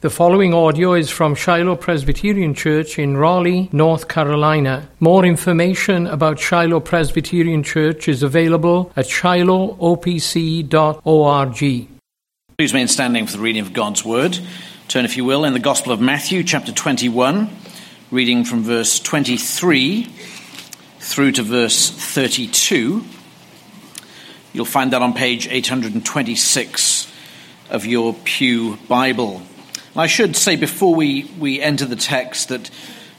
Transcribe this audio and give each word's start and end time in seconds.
The 0.00 0.10
following 0.10 0.54
audio 0.54 0.94
is 0.94 1.10
from 1.10 1.34
Shiloh 1.34 1.74
Presbyterian 1.74 2.54
Church 2.54 3.00
in 3.00 3.16
Raleigh, 3.16 3.68
North 3.72 4.06
Carolina. 4.06 4.88
More 5.00 5.24
information 5.24 6.06
about 6.06 6.38
Shiloh 6.38 6.78
Presbyterian 6.78 7.64
Church 7.64 8.06
is 8.06 8.22
available 8.22 8.92
at 8.94 9.06
shilohopc.org. 9.06 11.88
Please 12.56 12.72
remain 12.72 12.86
standing 12.86 13.26
for 13.26 13.32
the 13.32 13.42
reading 13.42 13.62
of 13.62 13.72
God's 13.72 14.04
Word. 14.04 14.38
Turn, 14.86 15.04
if 15.04 15.16
you 15.16 15.24
will, 15.24 15.44
in 15.44 15.52
the 15.52 15.58
Gospel 15.58 15.90
of 15.90 16.00
Matthew, 16.00 16.44
chapter 16.44 16.70
21, 16.70 17.50
reading 18.12 18.44
from 18.44 18.62
verse 18.62 19.00
23 19.00 20.04
through 21.00 21.32
to 21.32 21.42
verse 21.42 21.90
32. 21.90 23.04
You'll 24.52 24.64
find 24.64 24.92
that 24.92 25.02
on 25.02 25.12
page 25.12 25.48
826 25.48 27.12
of 27.70 27.84
your 27.84 28.14
Pew 28.14 28.76
Bible. 28.86 29.42
I 29.98 30.06
should 30.06 30.36
say 30.36 30.54
before 30.54 30.94
we, 30.94 31.24
we 31.40 31.60
enter 31.60 31.84
the 31.84 31.96
text 31.96 32.50
that 32.50 32.68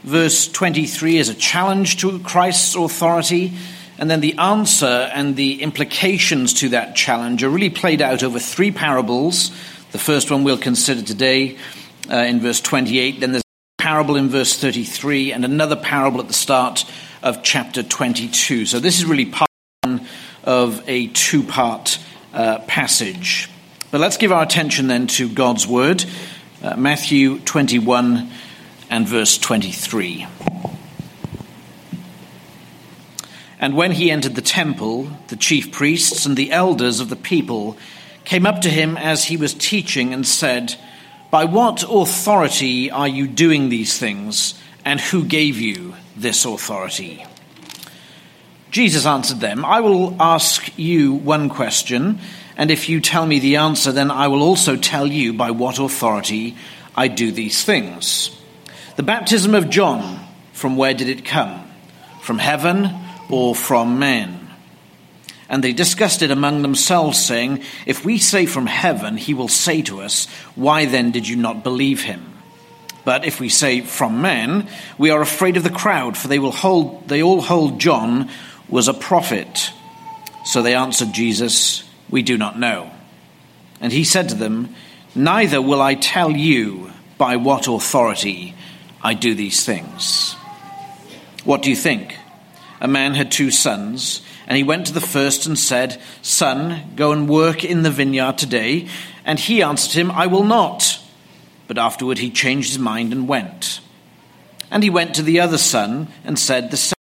verse 0.03 0.47
23 0.47 1.17
is 1.17 1.27
a 1.27 1.33
challenge 1.33 1.97
to 1.97 2.19
Christ's 2.19 2.73
authority, 2.73 3.51
and 3.97 4.09
then 4.09 4.21
the 4.21 4.37
answer 4.37 4.85
and 4.85 5.35
the 5.35 5.61
implications 5.61 6.53
to 6.53 6.69
that 6.69 6.95
challenge 6.95 7.43
are 7.43 7.49
really 7.49 7.69
played 7.69 8.01
out 8.01 8.23
over 8.23 8.39
three 8.39 8.71
parables. 8.71 9.49
The 9.91 9.97
first 9.97 10.31
one 10.31 10.45
we'll 10.45 10.57
consider 10.57 11.01
today 11.01 11.57
uh, 12.09 12.15
in 12.15 12.39
verse 12.39 12.61
28, 12.61 13.19
then 13.19 13.33
there's 13.33 13.43
a 13.43 13.83
parable 13.83 14.15
in 14.15 14.29
verse 14.29 14.57
33, 14.57 15.33
and 15.33 15.43
another 15.43 15.75
parable 15.75 16.21
at 16.21 16.27
the 16.27 16.33
start 16.33 16.85
of 17.21 17.43
chapter 17.43 17.83
22. 17.83 18.65
So 18.65 18.79
this 18.79 18.99
is 18.99 19.05
really 19.05 19.25
part 19.25 19.49
one 19.81 20.07
of 20.45 20.81
a 20.87 21.07
two 21.07 21.43
part 21.43 21.99
uh, 22.33 22.59
passage. 22.59 23.49
But 23.91 23.99
let's 23.99 24.15
give 24.15 24.31
our 24.31 24.43
attention 24.43 24.87
then 24.87 25.07
to 25.07 25.27
God's 25.27 25.67
word. 25.67 26.05
Uh, 26.61 26.75
Matthew 26.75 27.39
21 27.39 28.29
and 28.89 29.07
verse 29.07 29.37
23. 29.37 30.27
And 33.61 33.77
when 33.77 33.93
he 33.93 34.11
entered 34.11 34.35
the 34.35 34.41
temple, 34.41 35.09
the 35.29 35.37
chief 35.37 35.71
priests 35.71 36.25
and 36.25 36.35
the 36.35 36.51
elders 36.51 36.99
of 36.99 37.07
the 37.07 37.15
people 37.15 37.77
came 38.25 38.45
up 38.45 38.59
to 38.63 38.69
him 38.69 38.97
as 38.97 39.23
he 39.23 39.37
was 39.37 39.53
teaching 39.53 40.13
and 40.13 40.27
said, 40.27 40.75
By 41.31 41.45
what 41.45 41.85
authority 41.89 42.91
are 42.91 43.07
you 43.07 43.25
doing 43.25 43.69
these 43.69 43.97
things, 43.97 44.59
and 44.83 44.99
who 44.99 45.23
gave 45.23 45.61
you 45.61 45.95
this 46.17 46.43
authority? 46.43 47.25
Jesus 48.69 49.05
answered 49.05 49.39
them, 49.39 49.63
I 49.63 49.79
will 49.79 50.21
ask 50.21 50.77
you 50.77 51.13
one 51.13 51.47
question 51.47 52.19
and 52.59 52.71
if 52.71 52.89
you 52.89 52.99
tell 52.99 53.25
me 53.25 53.39
the 53.39 53.55
answer, 53.55 53.93
then 53.93 54.11
I 54.11 54.27
will 54.27 54.43
also 54.43 54.75
tell 54.75 55.07
you 55.07 55.31
by 55.31 55.51
what 55.51 55.79
authority 55.79 56.57
I 56.93 57.07
do 57.07 57.31
these 57.31 57.63
things. 57.63 58.37
The 58.97 59.03
baptism 59.03 59.55
of 59.55 59.69
John, 59.69 60.19
from 60.51 60.75
where 60.75 60.93
did 60.93 61.07
it 61.07 61.23
come? 61.23 61.71
From 62.21 62.37
heaven 62.37 62.93
or 63.29 63.55
from 63.55 63.97
men? 63.97 64.49
And 65.47 65.63
they 65.63 65.71
discussed 65.71 66.21
it 66.21 66.31
among 66.31 66.61
themselves, 66.61 67.17
saying, 67.17 67.63
If 67.85 68.03
we 68.03 68.17
say 68.17 68.45
from 68.45 68.65
heaven, 68.65 69.15
he 69.15 69.33
will 69.33 69.47
say 69.47 69.81
to 69.83 70.01
us, 70.01 70.25
Why 70.55 70.83
then 70.83 71.11
did 71.11 71.29
you 71.29 71.37
not 71.37 71.63
believe 71.63 72.03
him? 72.03 72.25
But 73.05 73.23
if 73.23 73.39
we 73.39 73.47
say 73.47 73.79
from 73.79 74.21
men, 74.21 74.67
we 74.97 75.11
are 75.11 75.21
afraid 75.21 75.55
of 75.55 75.63
the 75.63 75.69
crowd, 75.69 76.17
for 76.17 76.27
they 76.27 76.39
will 76.39 76.51
hold 76.51 77.07
they 77.07 77.23
all 77.23 77.39
hold 77.39 77.79
John 77.79 78.29
was 78.67 78.89
a 78.89 78.93
prophet. 78.93 79.71
So 80.43 80.61
they 80.61 80.75
answered 80.75 81.13
Jesus, 81.13 81.88
we 82.09 82.21
do 82.21 82.37
not 82.37 82.59
know. 82.59 82.91
And 83.81 83.91
he 83.91 84.03
said 84.03 84.29
to 84.29 84.35
them, 84.35 84.75
Neither 85.15 85.61
will 85.61 85.81
I 85.81 85.95
tell 85.95 86.31
you 86.31 86.91
by 87.17 87.35
what 87.35 87.67
authority 87.67 88.55
I 89.01 89.13
do 89.13 89.33
these 89.33 89.65
things. 89.65 90.35
What 91.43 91.61
do 91.61 91.69
you 91.69 91.75
think? 91.75 92.15
A 92.81 92.87
man 92.87 93.13
had 93.13 93.31
two 93.31 93.51
sons, 93.51 94.21
and 94.47 94.55
he 94.55 94.63
went 94.63 94.87
to 94.87 94.93
the 94.93 95.01
first 95.01 95.45
and 95.45 95.57
said, 95.57 96.01
Son, 96.21 96.93
go 96.95 97.11
and 97.11 97.27
work 97.27 97.63
in 97.63 97.83
the 97.83 97.91
vineyard 97.91 98.37
today. 98.37 98.87
And 99.25 99.39
he 99.39 99.61
answered 99.61 99.93
him, 99.93 100.11
I 100.11 100.27
will 100.27 100.43
not. 100.43 100.99
But 101.67 101.77
afterward 101.77 102.19
he 102.19 102.31
changed 102.31 102.69
his 102.69 102.79
mind 102.79 103.11
and 103.11 103.27
went. 103.27 103.81
And 104.71 104.83
he 104.83 104.89
went 104.89 105.15
to 105.15 105.23
the 105.23 105.39
other 105.39 105.57
son 105.57 106.07
and 106.23 106.37
said 106.37 106.71
the 106.71 106.77
same. 106.77 106.93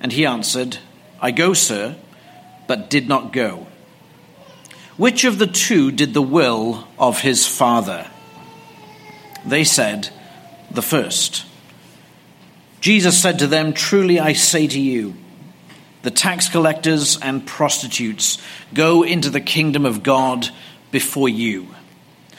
And 0.00 0.12
he 0.12 0.26
answered, 0.26 0.78
I 1.20 1.30
go, 1.30 1.52
sir, 1.52 1.96
but 2.66 2.90
did 2.90 3.08
not 3.08 3.32
go. 3.32 3.67
Which 4.98 5.24
of 5.24 5.38
the 5.38 5.46
two 5.46 5.92
did 5.92 6.12
the 6.12 6.20
will 6.20 6.88
of 6.98 7.20
his 7.20 7.46
father? 7.46 8.10
They 9.46 9.62
said, 9.62 10.08
The 10.72 10.82
first. 10.82 11.46
Jesus 12.80 13.22
said 13.22 13.38
to 13.38 13.46
them, 13.46 13.72
Truly 13.72 14.18
I 14.18 14.32
say 14.32 14.66
to 14.66 14.80
you, 14.80 15.14
the 16.02 16.10
tax 16.10 16.48
collectors 16.48 17.16
and 17.20 17.46
prostitutes 17.46 18.38
go 18.74 19.04
into 19.04 19.30
the 19.30 19.40
kingdom 19.40 19.86
of 19.86 20.02
God 20.02 20.48
before 20.90 21.28
you. 21.28 21.68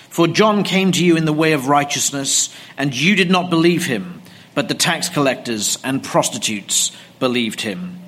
For 0.09 0.27
John 0.27 0.63
came 0.63 0.91
to 0.91 1.05
you 1.05 1.15
in 1.15 1.23
the 1.23 1.31
way 1.31 1.53
of 1.53 1.69
righteousness, 1.69 2.53
and 2.77 2.93
you 2.93 3.15
did 3.15 3.31
not 3.31 3.49
believe 3.49 3.85
him, 3.85 4.21
but 4.53 4.67
the 4.67 4.73
tax 4.73 5.07
collectors 5.07 5.77
and 5.81 6.03
prostitutes 6.03 6.91
believed 7.19 7.61
him. 7.61 7.99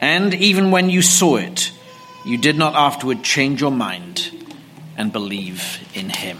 And 0.00 0.34
even 0.34 0.72
when 0.72 0.90
you 0.90 1.00
saw 1.00 1.36
it, 1.36 1.70
you 2.24 2.36
did 2.36 2.56
not 2.56 2.74
afterward 2.74 3.22
change 3.22 3.60
your 3.60 3.70
mind 3.70 4.30
and 4.96 5.12
believe 5.12 5.78
in 5.94 6.10
him. 6.10 6.38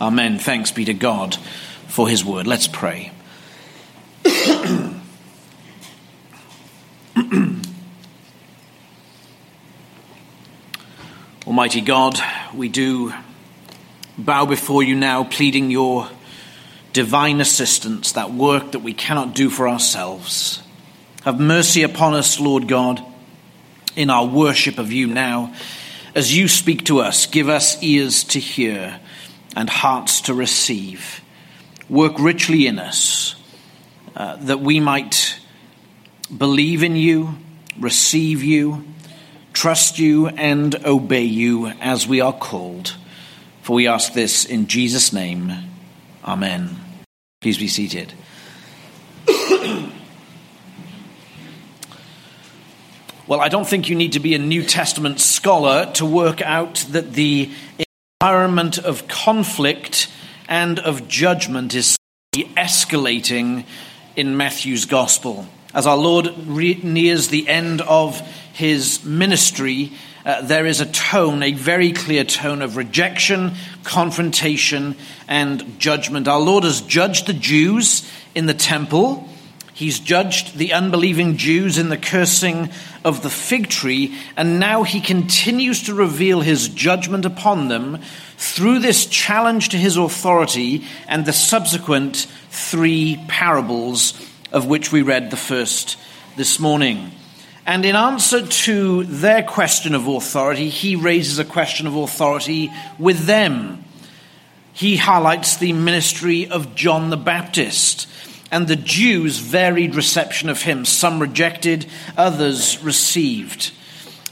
Amen. 0.00 0.38
Thanks 0.38 0.72
be 0.72 0.84
to 0.86 0.94
God 0.94 1.36
for 1.86 2.08
his 2.08 2.24
word. 2.24 2.46
Let's 2.46 2.66
pray. 2.66 3.12
Almighty 11.46 11.80
God, 11.80 12.18
we 12.54 12.68
do 12.68 13.12
bow 14.18 14.46
before 14.46 14.82
you 14.82 14.96
now, 14.96 15.22
pleading 15.24 15.70
your 15.70 16.08
divine 16.92 17.40
assistance, 17.40 18.12
that 18.12 18.32
work 18.32 18.72
that 18.72 18.80
we 18.80 18.92
cannot 18.92 19.34
do 19.34 19.48
for 19.48 19.68
ourselves. 19.68 20.62
Have 21.24 21.38
mercy 21.38 21.84
upon 21.84 22.14
us, 22.14 22.40
Lord 22.40 22.66
God 22.66 23.11
in 23.96 24.10
our 24.10 24.26
worship 24.26 24.78
of 24.78 24.92
you 24.92 25.06
now. 25.06 25.54
As 26.14 26.36
you 26.36 26.48
speak 26.48 26.84
to 26.86 27.00
us, 27.00 27.26
give 27.26 27.48
us 27.48 27.82
ears 27.82 28.24
to 28.24 28.38
hear 28.38 29.00
and 29.56 29.68
hearts 29.68 30.22
to 30.22 30.34
receive. 30.34 31.22
Work 31.88 32.18
richly 32.18 32.66
in 32.66 32.78
us 32.78 33.34
uh, 34.16 34.36
that 34.36 34.60
we 34.60 34.80
might 34.80 35.38
believe 36.36 36.82
in 36.82 36.96
you, 36.96 37.34
receive 37.78 38.42
you, 38.42 38.84
trust 39.52 39.98
you, 39.98 40.28
and 40.28 40.74
obey 40.84 41.24
you 41.24 41.66
as 41.66 42.06
we 42.06 42.20
are 42.20 42.32
called. 42.32 42.96
For 43.62 43.74
we 43.74 43.86
ask 43.86 44.12
this 44.12 44.44
in 44.44 44.66
Jesus' 44.66 45.12
name. 45.12 45.52
Amen. 46.24 46.76
Please 47.40 47.58
be 47.58 47.68
seated. 47.68 48.12
Well, 53.28 53.40
I 53.40 53.48
don't 53.48 53.68
think 53.68 53.88
you 53.88 53.94
need 53.94 54.14
to 54.14 54.20
be 54.20 54.34
a 54.34 54.38
New 54.38 54.64
Testament 54.64 55.20
scholar 55.20 55.86
to 55.92 56.04
work 56.04 56.42
out 56.42 56.84
that 56.90 57.12
the 57.12 57.52
environment 58.20 58.78
of 58.78 59.06
conflict 59.06 60.10
and 60.48 60.80
of 60.80 61.06
judgment 61.06 61.72
is 61.72 61.96
escalating 62.34 63.64
in 64.16 64.36
Matthew's 64.36 64.86
gospel. 64.86 65.46
As 65.72 65.86
our 65.86 65.96
Lord 65.96 66.34
re- 66.46 66.80
nears 66.82 67.28
the 67.28 67.48
end 67.48 67.80
of 67.82 68.20
his 68.54 69.04
ministry, 69.04 69.92
uh, 70.26 70.42
there 70.42 70.66
is 70.66 70.80
a 70.80 70.86
tone, 70.86 71.44
a 71.44 71.52
very 71.52 71.92
clear 71.92 72.24
tone 72.24 72.60
of 72.60 72.76
rejection, 72.76 73.52
confrontation, 73.84 74.96
and 75.28 75.78
judgment. 75.78 76.26
Our 76.26 76.40
Lord 76.40 76.64
has 76.64 76.80
judged 76.80 77.28
the 77.28 77.34
Jews 77.34 78.04
in 78.34 78.46
the 78.46 78.54
temple. 78.54 79.28
He's 79.74 80.00
judged 80.00 80.58
the 80.58 80.72
unbelieving 80.74 81.36
Jews 81.36 81.78
in 81.78 81.88
the 81.88 81.96
cursing 81.96 82.70
of 83.04 83.22
the 83.22 83.30
fig 83.30 83.68
tree, 83.68 84.16
and 84.36 84.60
now 84.60 84.82
he 84.82 85.00
continues 85.00 85.84
to 85.84 85.94
reveal 85.94 86.40
his 86.40 86.68
judgment 86.68 87.24
upon 87.24 87.68
them 87.68 87.98
through 88.36 88.78
this 88.78 89.06
challenge 89.06 89.70
to 89.70 89.76
his 89.76 89.96
authority 89.96 90.84
and 91.08 91.24
the 91.24 91.32
subsequent 91.32 92.26
three 92.50 93.22
parables 93.28 94.14
of 94.52 94.66
which 94.66 94.92
we 94.92 95.02
read 95.02 95.30
the 95.30 95.36
first 95.36 95.98
this 96.36 96.58
morning. 96.58 97.10
And 97.64 97.84
in 97.84 97.94
answer 97.94 98.46
to 98.46 99.04
their 99.04 99.42
question 99.42 99.94
of 99.94 100.08
authority, 100.08 100.68
he 100.68 100.96
raises 100.96 101.38
a 101.38 101.44
question 101.44 101.86
of 101.86 101.94
authority 101.94 102.70
with 102.98 103.26
them. 103.26 103.84
He 104.72 104.96
highlights 104.96 105.56
the 105.56 105.72
ministry 105.72 106.48
of 106.48 106.74
John 106.74 107.10
the 107.10 107.16
Baptist 107.16 108.08
and 108.52 108.68
the 108.68 108.76
Jews' 108.76 109.38
varied 109.38 109.96
reception 109.96 110.50
of 110.50 110.62
him. 110.62 110.84
Some 110.84 111.18
rejected, 111.18 111.86
others 112.16 112.80
received. 112.84 113.72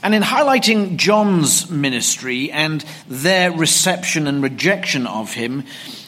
And 0.03 0.15
in 0.15 0.21
highlighting 0.21 0.95
John's 0.95 1.69
ministry 1.69 2.51
and 2.51 2.85
their 3.07 3.51
reception 3.51 4.27
and 4.27 4.41
rejection 4.41 5.07
of 5.07 5.33
him, 5.33 5.65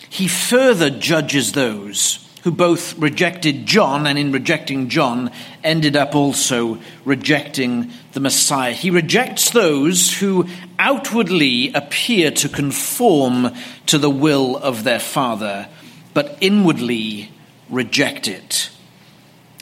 he 0.10 0.28
further 0.28 0.92
judges 0.92 1.52
those 1.52 2.20
who 2.44 2.52
both 2.52 2.98
rejected 3.00 3.66
John 3.66 4.06
and 4.06 4.20
in 4.20 4.32
rejecting 4.32 4.90
John 4.90 5.32
ended 5.64 5.96
up 5.96 6.14
also 6.14 6.80
rejecting 7.06 7.92
the 8.12 8.20
Messiah. 8.20 8.74
He 8.74 8.90
rejects 8.90 9.52
those 9.52 10.14
who 10.14 10.48
outwardly 10.78 11.74
appear 11.74 12.32
to 12.32 12.50
conform 12.50 13.52
to 13.88 13.98
the 13.98 14.10
will 14.10 14.58
of 14.58 14.84
their 14.84 15.00
Father, 15.00 15.68
but 16.14 16.38
inwardly 16.42 17.32
reject 17.70 18.28
it. 18.28 18.70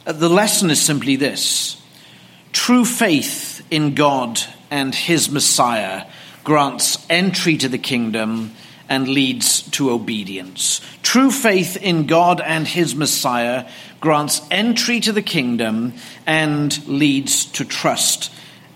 Uh, 0.05 0.11
the 0.13 0.29
lesson 0.29 0.69
is 0.69 0.81
simply 0.81 1.15
this 1.15 1.81
true 2.51 2.85
faith 2.85 3.65
in 3.71 3.95
God 3.95 4.41
and 4.69 4.93
his 4.93 5.29
Messiah 5.29 6.05
grants 6.43 7.05
entry 7.09 7.57
to 7.57 7.69
the 7.69 7.77
kingdom 7.77 8.51
and 8.89 9.07
leads 9.07 9.61
to 9.71 9.91
obedience. 9.91 10.81
True 11.01 11.31
faith 11.31 11.77
in 11.77 12.07
God 12.07 12.41
and 12.41 12.67
his 12.67 12.93
Messiah 12.93 13.69
grants 14.01 14.41
entry 14.51 14.99
to 14.99 15.11
the 15.11 15.21
kingdom 15.21 15.93
and 16.25 16.85
leads 16.87 17.45
to 17.45 17.63
trust 17.63 18.31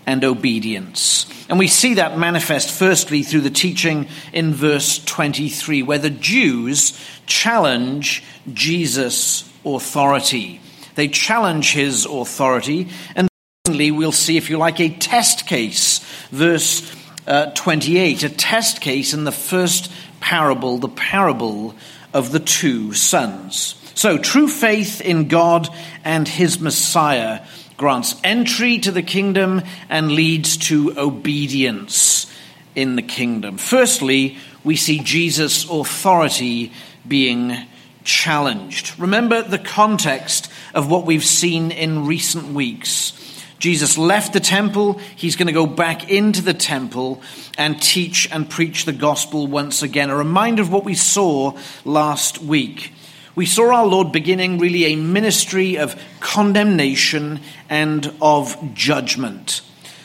and 0.06 0.24
obedience. 0.24 1.26
And 1.48 1.58
we 1.58 1.68
see 1.68 1.94
that 1.94 2.18
manifest 2.18 2.70
firstly 2.70 3.22
through 3.22 3.42
the 3.42 3.50
teaching 3.50 4.08
in 4.32 4.54
verse 4.54 5.04
23, 5.04 5.82
where 5.82 5.98
the 5.98 6.10
Jews 6.10 6.98
challenge 7.26 8.22
Jesus' 8.52 9.50
authority. 9.64 10.60
They 10.94 11.08
challenge 11.08 11.72
his 11.72 12.06
authority. 12.06 12.88
And 13.14 13.28
secondly, 13.64 13.90
we'll 13.90 14.12
see, 14.12 14.36
if 14.36 14.48
you 14.48 14.58
like, 14.58 14.80
a 14.80 14.88
test 14.88 15.46
case. 15.46 15.98
Verse 16.30 16.94
uh, 17.26 17.50
28, 17.54 18.22
a 18.22 18.28
test 18.28 18.80
case 18.80 19.12
in 19.12 19.24
the 19.24 19.32
first 19.32 19.90
parable, 20.20 20.78
the 20.78 20.88
parable 20.88 21.74
of 22.14 22.32
the 22.32 22.40
two 22.40 22.92
sons. 22.94 23.74
So, 23.94 24.18
true 24.18 24.48
faith 24.48 25.00
in 25.00 25.28
God 25.28 25.68
and 26.04 26.28
his 26.28 26.60
Messiah 26.60 27.44
grants 27.76 28.14
entry 28.24 28.78
to 28.78 28.90
the 28.90 29.02
kingdom 29.02 29.62
and 29.88 30.12
leads 30.12 30.56
to 30.56 30.98
obedience 30.98 32.26
in 32.74 32.96
the 32.96 33.02
kingdom. 33.02 33.58
Firstly, 33.58 34.38
we 34.64 34.76
see 34.76 34.98
Jesus' 34.98 35.68
authority 35.68 36.72
being 37.06 37.56
challenged. 38.04 38.98
Remember 38.98 39.42
the 39.42 39.58
context 39.58 40.50
of 40.74 40.90
what 40.90 41.06
we've 41.06 41.24
seen 41.24 41.70
in 41.70 42.06
recent 42.06 42.52
weeks. 42.52 43.12
Jesus 43.58 43.96
left 43.96 44.32
the 44.32 44.40
temple. 44.40 45.00
He's 45.16 45.36
going 45.36 45.46
to 45.46 45.52
go 45.52 45.66
back 45.66 46.10
into 46.10 46.42
the 46.42 46.54
temple 46.54 47.22
and 47.56 47.80
teach 47.80 48.28
and 48.30 48.48
preach 48.48 48.84
the 48.84 48.92
gospel 48.92 49.46
once 49.46 49.82
again. 49.82 50.10
A 50.10 50.16
reminder 50.16 50.62
of 50.62 50.70
what 50.70 50.84
we 50.84 50.94
saw 50.94 51.56
last 51.84 52.38
week. 52.38 52.92
We 53.36 53.44
saw 53.44 53.70
our 53.70 53.86
Lord 53.86 54.12
beginning 54.12 54.58
really 54.58 54.86
a 54.86 54.96
ministry 54.96 55.76
of 55.76 55.94
condemnation 56.20 57.40
and 57.68 58.10
of 58.22 58.72
judgment. 58.72 59.60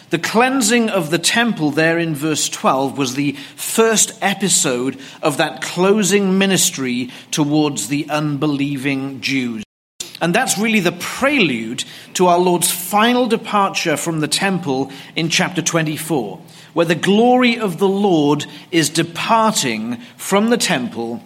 The 0.09 0.19
cleansing 0.19 0.89
of 0.89 1.11
the 1.11 1.17
temple 1.17 1.71
there 1.71 1.97
in 1.97 2.13
verse 2.13 2.49
12 2.49 2.97
was 2.97 3.15
the 3.15 3.31
first 3.55 4.11
episode 4.21 4.99
of 5.21 5.37
that 5.37 5.61
closing 5.61 6.37
ministry 6.37 7.09
towards 7.31 7.87
the 7.87 8.05
unbelieving 8.09 9.21
Jews. 9.21 9.63
And 10.19 10.35
that's 10.35 10.57
really 10.57 10.81
the 10.81 10.91
prelude 10.91 11.85
to 12.15 12.27
our 12.27 12.37
Lord's 12.37 12.69
final 12.69 13.27
departure 13.27 13.95
from 13.95 14.19
the 14.19 14.27
temple 14.27 14.91
in 15.15 15.29
chapter 15.29 15.61
24, 15.61 16.41
where 16.73 16.85
the 16.85 16.95
glory 16.95 17.57
of 17.57 17.77
the 17.77 17.87
Lord 17.87 18.45
is 18.71 18.89
departing 18.89 20.01
from 20.17 20.49
the 20.49 20.57
temple 20.57 21.23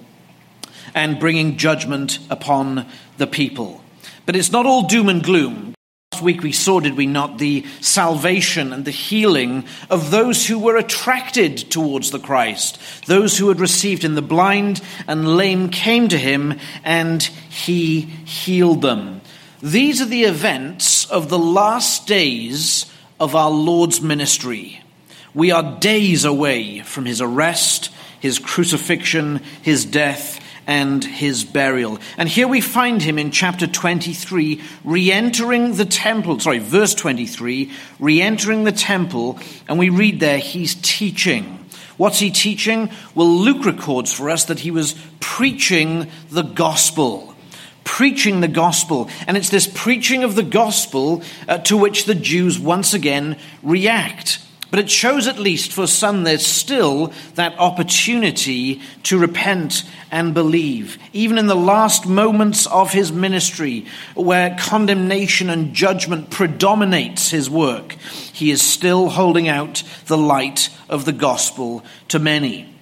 and 0.95 1.19
bringing 1.19 1.57
judgment 1.57 2.17
upon 2.29 2.87
the 3.17 3.27
people. 3.27 3.83
But 4.25 4.35
it's 4.35 4.51
not 4.51 4.65
all 4.65 4.87
doom 4.87 5.09
and 5.09 5.21
gloom. 5.21 5.75
Last 6.13 6.23
week 6.23 6.41
we 6.41 6.53
saw, 6.53 6.79
did 6.79 6.95
we 6.95 7.05
not, 7.05 7.37
the 7.37 7.65
salvation 7.81 8.71
and 8.71 8.85
the 8.85 8.91
healing 8.91 9.65
of 9.89 10.11
those 10.11 10.47
who 10.47 10.57
were 10.57 10.77
attracted 10.77 11.57
towards 11.57 12.11
the 12.11 12.19
Christ. 12.19 12.79
Those 13.05 13.37
who 13.37 13.49
had 13.49 13.59
received 13.59 14.05
in 14.05 14.15
the 14.15 14.21
blind 14.21 14.81
and 15.07 15.35
lame 15.35 15.69
came 15.69 16.07
to 16.07 16.17
him 16.17 16.57
and 16.85 17.21
he 17.21 18.01
healed 18.01 18.81
them. 18.81 19.19
These 19.61 20.01
are 20.01 20.05
the 20.05 20.23
events 20.23 21.05
of 21.11 21.27
the 21.27 21.39
last 21.39 22.07
days 22.07 22.85
of 23.19 23.35
our 23.35 23.51
Lord's 23.51 23.99
ministry. 23.99 24.81
We 25.33 25.51
are 25.51 25.79
days 25.79 26.23
away 26.23 26.79
from 26.79 27.05
his 27.05 27.19
arrest, 27.19 27.91
his 28.21 28.39
crucifixion, 28.39 29.41
his 29.61 29.83
death, 29.83 30.39
and 30.67 31.03
his 31.03 31.43
burial. 31.43 31.99
And 32.17 32.27
here 32.27 32.47
we 32.47 32.61
find 32.61 33.01
him 33.01 33.19
in 33.19 33.31
chapter 33.31 33.67
23, 33.67 34.61
re 34.83 35.11
entering 35.11 35.75
the 35.75 35.85
temple, 35.85 36.39
sorry, 36.39 36.59
verse 36.59 36.95
23, 36.95 37.71
re 37.99 38.21
entering 38.21 38.63
the 38.63 38.71
temple, 38.71 39.39
and 39.67 39.77
we 39.77 39.89
read 39.89 40.19
there, 40.19 40.37
he's 40.37 40.75
teaching. 40.75 41.65
What's 41.97 42.19
he 42.19 42.31
teaching? 42.31 42.89
Well, 43.13 43.27
Luke 43.27 43.65
records 43.65 44.11
for 44.11 44.29
us 44.29 44.45
that 44.45 44.59
he 44.59 44.71
was 44.71 44.95
preaching 45.19 46.09
the 46.29 46.41
gospel. 46.41 47.33
Preaching 47.83 48.41
the 48.41 48.47
gospel. 48.47 49.09
And 49.27 49.37
it's 49.37 49.49
this 49.49 49.67
preaching 49.67 50.23
of 50.23 50.35
the 50.35 50.43
gospel 50.43 51.23
uh, 51.47 51.59
to 51.59 51.77
which 51.77 52.05
the 52.05 52.15
Jews 52.15 52.59
once 52.59 52.93
again 52.93 53.37
react. 53.63 54.44
But 54.75 54.83
it 54.83 54.89
shows 54.89 55.25
at 55.25 55.39
least 55.39 55.71
for 55.71 55.87
some 55.87 56.25
there's 56.25 56.45
still 56.45 57.13
that 57.35 57.57
opportunity 57.57 58.81
to 59.03 59.17
repent 59.17 59.83
and 60.11 60.33
believe. 60.33 60.97
Even 61.13 61.37
in 61.37 61.47
the 61.47 61.55
last 61.55 62.05
moments 62.05 62.67
of 62.67 62.91
his 62.91 63.09
ministry, 63.09 63.85
where 64.15 64.57
condemnation 64.59 65.49
and 65.49 65.73
judgment 65.73 66.29
predominates 66.29 67.29
his 67.29 67.49
work, 67.49 67.93
he 68.33 68.51
is 68.51 68.61
still 68.61 69.07
holding 69.07 69.47
out 69.47 69.81
the 70.07 70.17
light 70.17 70.69
of 70.89 71.05
the 71.05 71.13
gospel 71.13 71.85
to 72.09 72.19
many. 72.19 72.74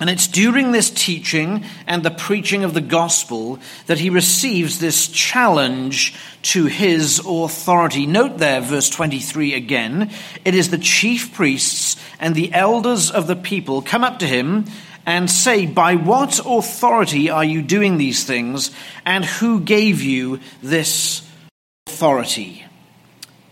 And 0.00 0.08
it's 0.08 0.26
during 0.26 0.72
this 0.72 0.88
teaching 0.88 1.62
and 1.86 2.02
the 2.02 2.10
preaching 2.10 2.64
of 2.64 2.72
the 2.72 2.80
gospel 2.80 3.58
that 3.86 3.98
he 3.98 4.08
receives 4.08 4.78
this 4.78 5.08
challenge 5.08 6.14
to 6.42 6.64
his 6.64 7.20
authority. 7.24 8.06
Note 8.06 8.38
there, 8.38 8.62
verse 8.62 8.88
23 8.88 9.52
again. 9.52 10.10
It 10.42 10.54
is 10.54 10.70
the 10.70 10.78
chief 10.78 11.34
priests 11.34 11.96
and 12.18 12.34
the 12.34 12.52
elders 12.54 13.10
of 13.10 13.26
the 13.26 13.36
people 13.36 13.82
come 13.82 14.02
up 14.02 14.20
to 14.20 14.26
him 14.26 14.64
and 15.04 15.30
say, 15.30 15.66
By 15.66 15.96
what 15.96 16.40
authority 16.46 17.28
are 17.28 17.44
you 17.44 17.60
doing 17.60 17.98
these 17.98 18.24
things, 18.24 18.70
and 19.04 19.24
who 19.24 19.60
gave 19.60 20.02
you 20.02 20.40
this 20.62 21.28
authority? 21.86 22.64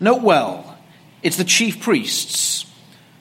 Note 0.01 0.23
well, 0.23 0.79
it's 1.23 1.37
the 1.37 1.45
chief 1.45 1.83
priests 1.83 2.65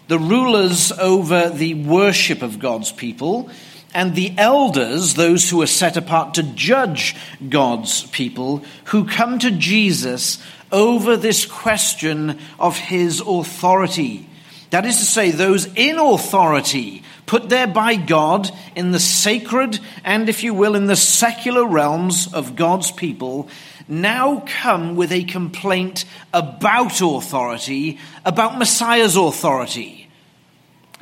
the 0.07 0.19
rulers 0.19 0.91
over 0.91 1.49
the 1.49 1.73
worship 1.73 2.41
of 2.41 2.59
God's 2.59 2.91
people, 2.91 3.49
and 3.93 4.13
the 4.13 4.33
elders, 4.37 5.13
those 5.13 5.49
who 5.49 5.61
are 5.61 5.67
set 5.67 5.97
apart 5.97 6.35
to 6.35 6.43
judge 6.43 7.15
God's 7.49 8.05
people, 8.07 8.63
who 8.85 9.07
come 9.07 9.39
to 9.39 9.51
Jesus 9.51 10.41
over 10.71 11.17
this 11.17 11.45
question 11.45 12.37
of 12.59 12.77
his 12.77 13.21
authority. 13.25 14.29
That 14.69 14.85
is 14.85 14.97
to 14.97 15.05
say, 15.05 15.31
those 15.31 15.65
in 15.75 15.97
authority, 15.97 17.03
put 17.25 17.49
there 17.49 17.67
by 17.67 17.95
God 17.95 18.51
in 18.75 18.91
the 18.91 18.99
sacred 18.99 19.79
and, 20.03 20.27
if 20.27 20.43
you 20.43 20.53
will, 20.53 20.75
in 20.75 20.87
the 20.87 20.97
secular 20.97 21.65
realms 21.65 22.33
of 22.33 22.55
God's 22.57 22.91
people, 22.91 23.49
now 23.87 24.43
come 24.45 24.97
with 24.97 25.13
a 25.13 25.23
complaint 25.23 26.03
about 26.33 26.99
authority, 26.99 27.97
about 28.25 28.59
Messiah's 28.59 29.15
authority. 29.15 29.96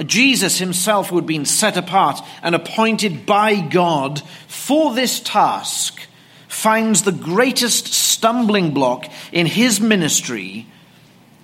Jesus 0.04 0.60
himself, 0.60 1.10
who 1.10 1.16
had 1.16 1.26
been 1.26 1.46
set 1.46 1.78
apart 1.78 2.20
and 2.42 2.54
appointed 2.54 3.26
by 3.26 3.60
God 3.60 4.22
for 4.48 4.94
this 4.94 5.20
task, 5.20 6.02
finds 6.48 7.04
the 7.04 7.12
greatest 7.12 7.94
stumbling 7.94 8.74
block 8.74 9.06
in 9.32 9.46
his 9.46 9.80
ministry 9.80 10.68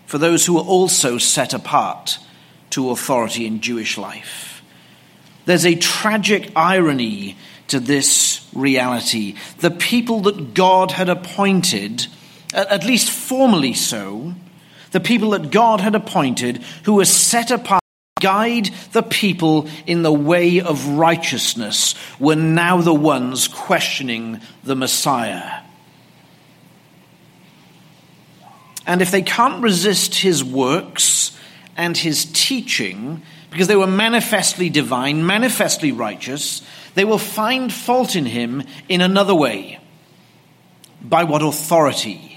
for 0.05 0.17
those 0.17 0.45
who 0.45 0.57
are 0.57 0.65
also 0.65 1.17
set 1.17 1.53
apart 1.53 2.19
to 2.71 2.89
authority 2.89 3.45
in 3.45 3.61
Jewish 3.61 3.97
life. 3.97 4.61
There's 5.45 5.65
a 5.65 5.75
tragic 5.75 6.51
irony 6.55 7.37
to 7.67 7.79
this 7.79 8.47
reality. 8.53 9.35
The 9.59 9.71
people 9.71 10.21
that 10.21 10.53
God 10.53 10.91
had 10.91 11.09
appointed, 11.09 12.07
at 12.53 12.85
least 12.85 13.09
formally 13.09 13.73
so, 13.73 14.33
the 14.91 14.99
people 14.99 15.31
that 15.31 15.51
God 15.51 15.79
had 15.79 15.95
appointed 15.95 16.57
who 16.83 16.95
were 16.95 17.05
set 17.05 17.49
apart 17.49 17.80
guide 18.21 18.69
the 18.93 19.03
people 19.03 19.67
in 19.85 20.03
the 20.03 20.13
way 20.13 20.61
of 20.61 20.87
righteousness 20.87 21.95
were 22.19 22.35
now 22.35 22.81
the 22.81 22.93
ones 22.93 23.47
questioning 23.47 24.39
the 24.63 24.75
Messiah. 24.75 25.61
And 28.87 29.01
if 29.01 29.11
they 29.11 29.21
can't 29.21 29.61
resist 29.61 30.15
his 30.15 30.43
works 30.43 31.37
and 31.75 31.97
his 31.97 32.25
teaching, 32.25 33.21
because 33.49 33.67
they 33.67 33.75
were 33.75 33.87
manifestly 33.87 34.69
divine, 34.69 35.25
manifestly 35.25 35.91
righteous, 35.91 36.61
they 36.95 37.05
will 37.05 37.17
find 37.17 37.71
fault 37.71 38.15
in 38.15 38.25
him 38.25 38.63
in 38.87 39.01
another 39.01 39.35
way. 39.35 39.79
By 41.01 41.23
what 41.23 41.41
authority 41.41 42.30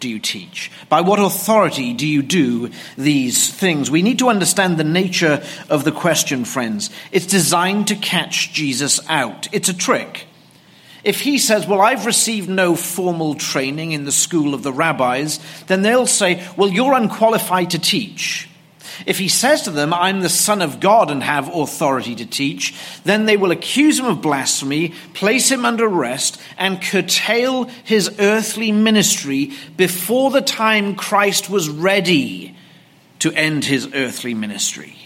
do 0.00 0.08
you 0.08 0.18
teach? 0.18 0.70
By 0.88 1.00
what 1.00 1.18
authority 1.18 1.94
do 1.94 2.06
you 2.06 2.22
do 2.22 2.70
these 2.96 3.52
things? 3.52 3.90
We 3.90 4.02
need 4.02 4.18
to 4.18 4.28
understand 4.28 4.76
the 4.76 4.84
nature 4.84 5.42
of 5.68 5.84
the 5.84 5.92
question, 5.92 6.44
friends. 6.44 6.90
It's 7.12 7.26
designed 7.26 7.88
to 7.88 7.96
catch 7.96 8.52
Jesus 8.52 9.00
out. 9.08 9.48
It's 9.52 9.68
a 9.68 9.76
trick. 9.76 10.26
If 11.04 11.20
he 11.20 11.38
says, 11.38 11.66
Well, 11.66 11.80
I've 11.80 12.04
received 12.04 12.48
no 12.48 12.74
formal 12.74 13.36
training 13.36 13.92
in 13.92 14.04
the 14.04 14.12
school 14.12 14.54
of 14.54 14.62
the 14.62 14.72
rabbis, 14.72 15.38
then 15.68 15.82
they'll 15.82 16.06
say, 16.06 16.46
Well, 16.56 16.68
you're 16.68 16.94
unqualified 16.94 17.70
to 17.70 17.78
teach. 17.78 18.48
If 19.04 19.18
he 19.18 19.28
says 19.28 19.62
to 19.62 19.70
them, 19.70 19.92
I'm 19.92 20.20
the 20.20 20.28
Son 20.28 20.62
of 20.62 20.80
God 20.80 21.10
and 21.10 21.22
have 21.22 21.54
authority 21.54 22.14
to 22.14 22.26
teach, 22.26 22.74
then 23.04 23.26
they 23.26 23.36
will 23.36 23.50
accuse 23.50 23.98
him 23.98 24.06
of 24.06 24.22
blasphemy, 24.22 24.94
place 25.12 25.50
him 25.50 25.64
under 25.64 25.86
arrest, 25.86 26.40
and 26.56 26.80
curtail 26.80 27.64
his 27.84 28.14
earthly 28.18 28.72
ministry 28.72 29.52
before 29.76 30.30
the 30.30 30.40
time 30.40 30.94
Christ 30.94 31.50
was 31.50 31.68
ready 31.68 32.56
to 33.18 33.32
end 33.32 33.64
his 33.64 33.92
earthly 33.94 34.34
ministry. 34.34 34.96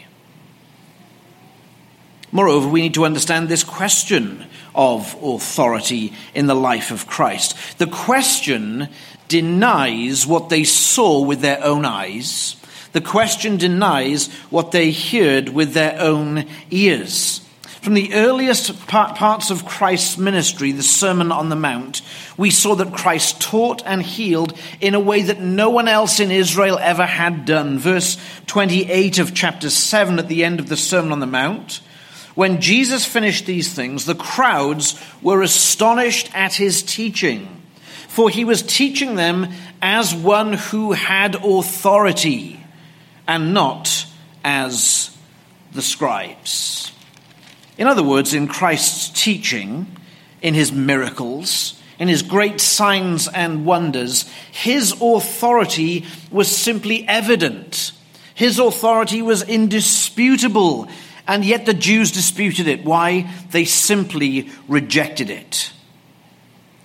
Moreover, 2.33 2.69
we 2.69 2.83
need 2.83 2.95
to 2.95 3.05
understand 3.05 3.49
this 3.49 3.65
question 3.65 4.47
of 4.75 5.17
authority 5.21 6.13
in 6.35 6.47
the 6.47 6.55
life 6.55 6.91
of 6.91 7.07
Christ. 7.07 7.79
The 7.79 7.89
question 7.89 8.89
denies 9.27 10.27
what 10.27 10.49
they 10.49 10.65
saw 10.65 11.23
with 11.23 11.41
their 11.41 11.63
own 11.65 11.85
eyes 11.85 12.57
the 12.93 13.01
question 13.01 13.57
denies 13.57 14.29
what 14.51 14.73
they 14.73 14.91
heard 14.91 15.51
with 15.51 15.73
their 15.73 16.01
own 16.01 16.47
ears. 16.71 17.41
From 17.83 17.95
the 17.95 18.13
earliest 18.13 18.87
parts 18.89 19.51
of 19.51 19.65
Christ's 19.65 20.19
ministry, 20.19 20.73
the 20.73 20.83
Sermon 20.83 21.33
on 21.33 21.49
the 21.49 21.57
Mount, 21.57 22.03
we 22.37 22.51
saw 22.51 22.75
that 22.75 22.93
Christ 22.93 23.41
taught 23.41 23.83
and 23.87 24.03
healed 24.03 24.53
in 24.83 24.95
a 24.95 25.01
way 25.01 25.23
that 25.23 25.41
no 25.41 25.71
one 25.71 25.89
else 25.89 26.21
in 26.21 26.31
Israel 26.31 26.79
ever 26.79 27.07
had 27.07 27.47
done. 27.47 27.79
Verse 27.79 28.19
28 28.49 29.19
of 29.19 29.35
chapter 29.35 29.71
7 29.71 30.19
at 30.19 30.29
the 30.29 30.45
end 30.45 30.61
of 30.61 30.69
the 30.69 30.77
Sermon 30.77 31.13
on 31.13 31.21
the 31.21 31.27
Mount. 31.27 31.81
When 32.35 32.61
Jesus 32.61 33.07
finished 33.07 33.47
these 33.47 33.73
things, 33.73 34.05
the 34.05 34.15
crowds 34.15 35.01
were 35.23 35.41
astonished 35.41 36.31
at 36.35 36.53
his 36.53 36.83
teaching, 36.83 37.63
for 38.09 38.29
he 38.29 38.45
was 38.45 38.63
teaching 38.63 39.15
them 39.15 39.49
as 39.81 40.15
one 40.15 40.53
who 40.53 40.93
had 40.93 41.35
authority 41.35 42.60
and 43.31 43.55
not 43.55 44.07
as 44.43 45.17
the 45.73 45.81
scribes. 45.81 46.91
In 47.79 47.87
other 47.87 48.03
words, 48.03 48.35
in 48.35 48.49
Christ's 48.49 49.23
teaching, 49.23 49.87
in 50.43 50.55
his 50.55 50.73
miracles, 50.73 51.81
in 52.01 52.09
his 52.09 52.23
great 52.23 52.61
signs 52.61 53.29
and 53.29 53.65
wonders, 53.65 54.29
his 54.51 55.01
authority 55.01 56.07
was 56.33 56.55
simply 56.55 57.07
evident. 57.07 57.93
His 58.35 58.59
authority 58.59 59.23
was 59.23 59.45
indisputable, 59.45 60.89
and 61.29 61.45
yet 61.45 61.67
the 61.67 61.75
Jews 61.75 62.11
disputed 62.11 62.67
it. 62.67 62.85
Why? 62.85 63.33
They 63.53 63.65
simply 63.65 64.51
rejected 64.67 65.31
it. 65.31 65.71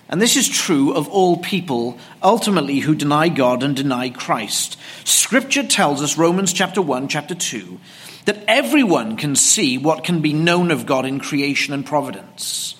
And 0.08 0.22
this 0.22 0.36
is 0.36 0.48
true 0.48 0.92
of 0.92 1.08
all 1.08 1.36
people 1.38 1.98
ultimately 2.22 2.78
who 2.78 2.94
deny 2.94 3.28
God 3.28 3.62
and 3.62 3.74
deny 3.74 4.08
Christ. 4.10 4.78
Scripture 5.04 5.66
tells 5.66 6.00
us, 6.02 6.16
Romans 6.16 6.52
chapter 6.52 6.80
1, 6.80 7.08
chapter 7.08 7.34
2, 7.34 7.80
that 8.26 8.42
everyone 8.46 9.16
can 9.16 9.34
see 9.34 9.78
what 9.78 10.04
can 10.04 10.20
be 10.20 10.32
known 10.32 10.70
of 10.70 10.86
God 10.86 11.06
in 11.06 11.18
creation 11.18 11.74
and 11.74 11.84
providence. 11.84 12.76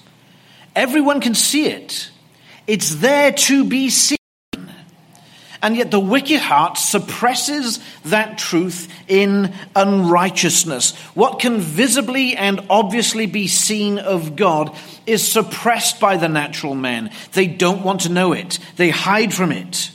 Everyone 0.76 1.20
can 1.20 1.34
see 1.34 1.66
it. 1.66 2.10
It's 2.66 2.96
there 2.96 3.32
to 3.32 3.64
be 3.64 3.90
seen. 3.90 4.16
And 5.62 5.76
yet 5.76 5.90
the 5.90 6.00
wicked 6.00 6.40
heart 6.40 6.78
suppresses 6.78 7.80
that 8.04 8.38
truth 8.38 8.88
in 9.08 9.52
unrighteousness. 9.74 10.94
What 11.14 11.40
can 11.40 11.58
visibly 11.58 12.36
and 12.36 12.64
obviously 12.68 13.26
be 13.26 13.48
seen 13.48 13.98
of 13.98 14.36
God 14.36 14.76
is 15.06 15.26
suppressed 15.26 16.00
by 16.00 16.16
the 16.16 16.28
natural 16.28 16.74
man. 16.74 17.10
They 17.32 17.46
don't 17.46 17.82
want 17.82 18.02
to 18.02 18.12
know 18.12 18.32
it, 18.32 18.58
they 18.76 18.90
hide 18.90 19.32
from 19.32 19.52
it. 19.52 19.90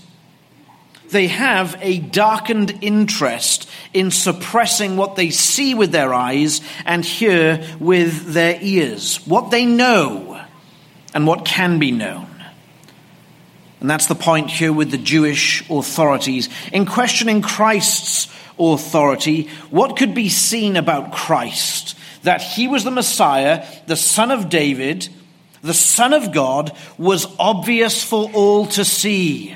They 1.10 1.28
have 1.28 1.78
a 1.82 2.00
darkened 2.00 2.80
interest 2.80 3.70
in 3.94 4.12
suppressing 4.12 4.96
what 4.96 5.18
they 5.18 5.30
see 5.30 5.74
with 5.74 5.92
their 5.92 6.14
eyes 6.14 6.62
and 6.86 7.04
hear 7.04 7.62
with 7.82 8.34
their 8.34 8.58
ears, 8.62 9.18
what 9.28 9.52
they 9.52 9.66
know 9.66 10.42
and 11.14 11.28
what 11.28 11.44
can 11.44 11.80
be 11.80 11.92
known. 11.92 12.31
And 13.82 13.90
that's 13.90 14.06
the 14.06 14.16
point 14.16 14.50
here 14.50 14.72
with 14.72 14.92
the 14.92 14.98
Jewish 14.98 15.68
authorities. 15.70 16.50
In 16.72 16.86
questioning 16.86 17.42
Christ's 17.42 18.32
authority, 18.60 19.50
what 19.72 19.98
could 19.98 20.14
be 20.14 20.30
seen 20.30 20.78
about 20.78 21.12
Christ? 21.12 21.98
That 22.22 22.42
he 22.42 22.68
was 22.68 22.84
the 22.84 22.92
Messiah, 22.92 23.66
the 23.88 23.96
son 23.96 24.30
of 24.30 24.50
David, 24.50 25.10
the 25.64 25.74
son 25.74 26.14
of 26.14 26.32
God, 26.32 26.78
was 27.00 27.28
obvious 27.40 28.04
for 28.04 28.30
all 28.34 28.68
to 28.68 28.86
see 28.86 29.56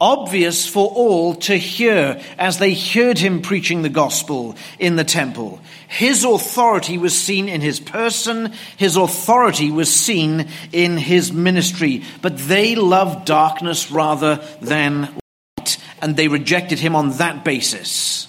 obvious 0.00 0.66
for 0.66 0.88
all 0.88 1.34
to 1.34 1.56
hear 1.56 2.20
as 2.38 2.58
they 2.58 2.74
heard 2.74 3.18
him 3.18 3.42
preaching 3.42 3.82
the 3.82 3.88
gospel 3.88 4.56
in 4.78 4.96
the 4.96 5.04
temple. 5.04 5.60
His 5.88 6.24
authority 6.24 6.98
was 6.98 7.18
seen 7.18 7.48
in 7.48 7.60
his 7.60 7.80
person, 7.80 8.52
his 8.76 8.96
authority 8.96 9.70
was 9.70 9.92
seen 9.92 10.48
in 10.72 10.96
his 10.96 11.32
ministry, 11.32 12.02
but 12.22 12.38
they 12.38 12.74
loved 12.74 13.26
darkness 13.26 13.90
rather 13.90 14.36
than 14.60 15.18
light, 15.58 15.78
and 16.00 16.16
they 16.16 16.28
rejected 16.28 16.78
him 16.78 16.94
on 16.94 17.10
that 17.12 17.44
basis. 17.44 18.26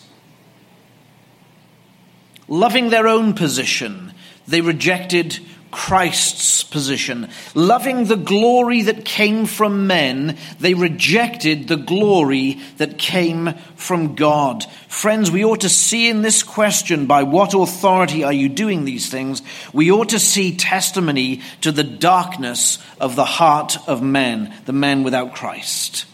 Loving 2.48 2.90
their 2.90 3.08
own 3.08 3.34
position, 3.34 4.14
they 4.48 4.62
rejected 4.62 5.40
Christ's 5.72 6.64
position. 6.64 7.30
Loving 7.54 8.06
the 8.06 8.16
glory 8.16 8.84
that 8.84 9.06
came 9.06 9.46
from 9.46 9.88
men, 9.88 10.38
they 10.60 10.74
rejected 10.74 11.68
the 11.68 11.78
glory 11.78 12.60
that 12.78 12.98
came 12.98 13.54
from 13.76 14.16
God. 14.16 14.66
Friends, 14.88 15.32
we 15.32 15.46
ought 15.46 15.62
to 15.62 15.70
see 15.70 16.10
in 16.10 16.22
this 16.22 16.44
question, 16.44 17.06
by 17.06 17.24
what 17.24 17.54
authority 17.54 18.24
are 18.24 18.34
you 18.34 18.50
doing 18.50 18.86
these 18.86 19.10
things? 19.10 19.42
We 19.74 19.92
ought 19.92 20.10
to 20.10 20.20
see 20.20 20.56
testimony 20.56 21.42
to 21.62 21.72
the 21.72 21.84
darkness 21.84 22.78
of 23.00 23.16
the 23.16 23.26
heart 23.26 23.78
of 23.88 24.02
men, 24.02 24.54
the 24.66 24.74
man 24.74 25.04
without 25.04 25.36
Christ. 25.36 26.06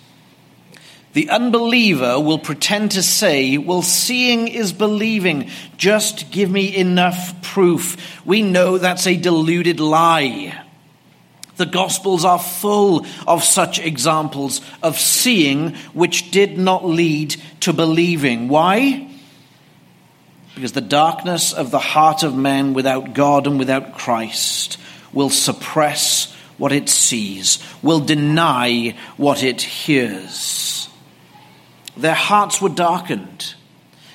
The 1.16 1.30
unbeliever 1.30 2.20
will 2.20 2.40
pretend 2.40 2.92
to 2.92 3.02
say, 3.02 3.58
Well, 3.58 3.82
seeing 3.82 4.50
is 4.50 4.74
believing. 4.74 5.50
Just 5.78 6.30
give 6.30 6.52
me 6.52 6.76
enough 6.76 7.42
proof. 7.42 8.26
We 8.26 8.42
know 8.42 8.78
that's 8.78 9.08
a 9.08 9.16
deluded 9.16 9.80
lie. 9.80 10.62
The 11.56 11.68
Gospels 11.68 12.26
are 12.26 12.38
full 12.38 13.06
of 13.26 13.46
such 13.46 13.80
examples 13.80 14.60
of 14.84 15.00
seeing 15.00 15.76
which 15.94 16.32
did 16.32 16.58
not 16.58 16.84
lead 16.84 17.38
to 17.62 17.72
believing. 17.72 18.50
Why? 18.50 19.10
Because 20.54 20.74
the 20.74 20.82
darkness 20.82 21.54
of 21.54 21.72
the 21.72 21.80
heart 21.80 22.24
of 22.24 22.36
man 22.36 22.74
without 22.74 23.14
God 23.14 23.48
and 23.48 23.58
without 23.58 23.94
Christ 23.94 24.78
will 25.14 25.30
suppress 25.30 26.34
what 26.58 26.74
it 26.74 26.90
sees, 26.90 27.64
will 27.82 28.02
deny 28.02 28.98
what 29.16 29.44
it 29.44 29.62
hears. 29.62 30.90
Their 31.98 32.14
hearts 32.14 32.62
were 32.62 32.70
darkened, 32.70 33.56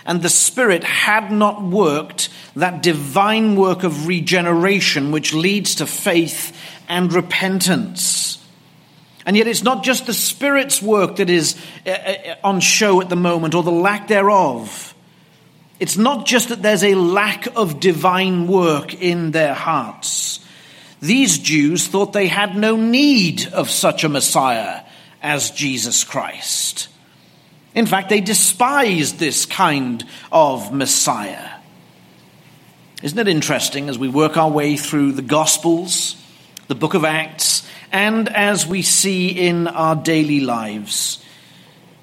and 0.04 0.22
the 0.22 0.28
Spirit 0.28 0.84
had 0.84 1.32
not 1.32 1.62
worked 1.62 2.28
that 2.56 2.82
divine 2.82 3.56
work 3.56 3.84
of 3.84 4.06
regeneration 4.06 5.12
which 5.12 5.32
leads 5.32 5.76
to 5.76 5.86
faith 5.86 6.56
and 6.88 7.12
repentance. 7.12 8.44
And 9.24 9.36
yet, 9.36 9.46
it's 9.46 9.62
not 9.62 9.84
just 9.84 10.06
the 10.06 10.14
Spirit's 10.14 10.82
work 10.82 11.16
that 11.16 11.30
is 11.30 11.56
uh, 11.86 11.90
uh, 11.90 12.34
on 12.42 12.60
show 12.60 13.00
at 13.00 13.08
the 13.08 13.16
moment, 13.16 13.54
or 13.54 13.62
the 13.62 13.70
lack 13.70 14.08
thereof. 14.08 14.94
It's 15.78 15.96
not 15.96 16.26
just 16.26 16.50
that 16.50 16.62
there's 16.62 16.84
a 16.84 16.94
lack 16.94 17.46
of 17.56 17.80
divine 17.80 18.46
work 18.46 18.94
in 18.94 19.30
their 19.30 19.54
hearts. 19.54 20.44
These 21.00 21.38
Jews 21.38 21.86
thought 21.86 22.12
they 22.12 22.26
had 22.26 22.56
no 22.56 22.76
need 22.76 23.46
of 23.46 23.70
such 23.70 24.04
a 24.04 24.08
Messiah 24.08 24.82
as 25.22 25.50
Jesus 25.50 26.04
Christ. 26.04 26.89
In 27.80 27.86
fact, 27.86 28.10
they 28.10 28.20
despised 28.20 29.18
this 29.18 29.46
kind 29.46 30.04
of 30.30 30.70
Messiah. 30.70 31.48
Isn't 33.02 33.18
it 33.18 33.26
interesting 33.26 33.88
as 33.88 33.98
we 33.98 34.06
work 34.06 34.36
our 34.36 34.50
way 34.50 34.76
through 34.76 35.12
the 35.12 35.22
Gospels, 35.22 36.14
the 36.68 36.74
book 36.74 36.92
of 36.92 37.06
Acts, 37.06 37.66
and 37.90 38.28
as 38.28 38.66
we 38.66 38.82
see 38.82 39.28
in 39.28 39.66
our 39.66 39.96
daily 39.96 40.40
lives? 40.40 41.24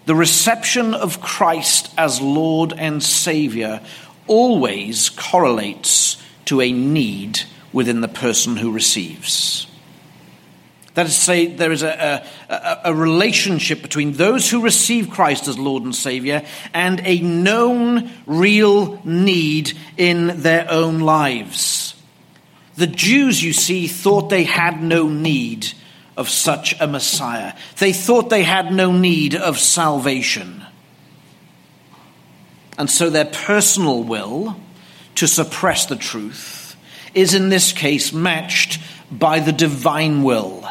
The 0.07 0.15
reception 0.15 0.95
of 0.95 1.21
Christ 1.21 1.93
as 1.95 2.19
Lord 2.19 2.73
and 2.75 3.03
Savior 3.03 3.79
always 4.25 5.11
correlates 5.11 6.17
to 6.45 6.59
a 6.59 6.71
need 6.71 7.41
within 7.71 8.01
the 8.01 8.07
person 8.07 8.57
who 8.57 8.71
receives. 8.71 9.66
That 10.97 11.05
is 11.05 11.13
to 11.13 11.21
say, 11.21 11.45
there 11.45 11.71
is 11.71 11.83
a, 11.83 12.25
a, 12.49 12.79
a, 12.85 12.95
relationship 12.95 13.83
between 13.83 14.13
those 14.13 14.49
who 14.49 14.63
receive 14.63 15.11
Christ 15.11 15.47
as 15.47 15.55
Lord 15.59 15.83
and 15.83 15.95
Savior 15.95 16.43
and 16.73 16.99
a 17.05 17.19
known, 17.19 18.09
real 18.25 18.99
need 19.05 19.77
in 19.95 20.41
their 20.41 20.65
own 20.71 21.01
lives. 21.01 21.93
The 22.77 22.87
Jews, 22.87 23.43
you 23.43 23.53
see, 23.53 23.85
thought 23.85 24.29
they 24.29 24.43
had 24.43 24.81
no 24.81 25.07
need 25.07 25.71
of 26.17 26.29
such 26.29 26.73
a 26.79 26.87
Messiah. 26.87 27.53
They 27.77 27.93
thought 27.93 28.31
they 28.31 28.41
had 28.41 28.73
no 28.73 28.91
need 28.91 29.35
of 29.35 29.59
salvation. 29.59 30.65
And 32.75 32.89
so 32.89 33.11
their 33.11 33.25
personal 33.25 34.03
will 34.03 34.59
to 35.13 35.27
suppress 35.27 35.85
the 35.85 35.95
truth 35.95 36.75
is 37.13 37.35
in 37.35 37.49
this 37.49 37.71
case 37.71 38.11
matched 38.11 38.81
by 39.11 39.39
the 39.39 39.53
divine 39.53 40.23
will 40.23 40.67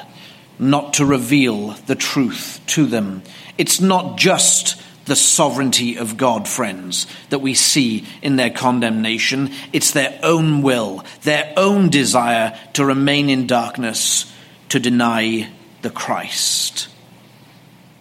not 0.58 0.94
to 0.94 1.04
reveal 1.04 1.72
the 1.86 1.94
truth 1.94 2.60
to 2.66 2.86
them. 2.86 3.22
It's 3.58 3.80
not 3.80 4.16
just 4.16 4.80
the 5.06 5.16
sovereignty 5.16 5.96
of 5.96 6.16
God, 6.16 6.48
friends, 6.48 7.06
that 7.30 7.38
we 7.38 7.54
see 7.54 8.06
in 8.22 8.36
their 8.36 8.50
condemnation. 8.50 9.52
It's 9.72 9.92
their 9.92 10.18
own 10.22 10.62
will, 10.62 11.04
their 11.22 11.52
own 11.56 11.90
desire 11.90 12.58
to 12.75 12.84
remain 12.84 13.30
in 13.30 13.46
darkness, 13.46 14.32
to 14.70 14.80
deny 14.80 15.48
the 15.82 15.90
Christ. 15.90 16.88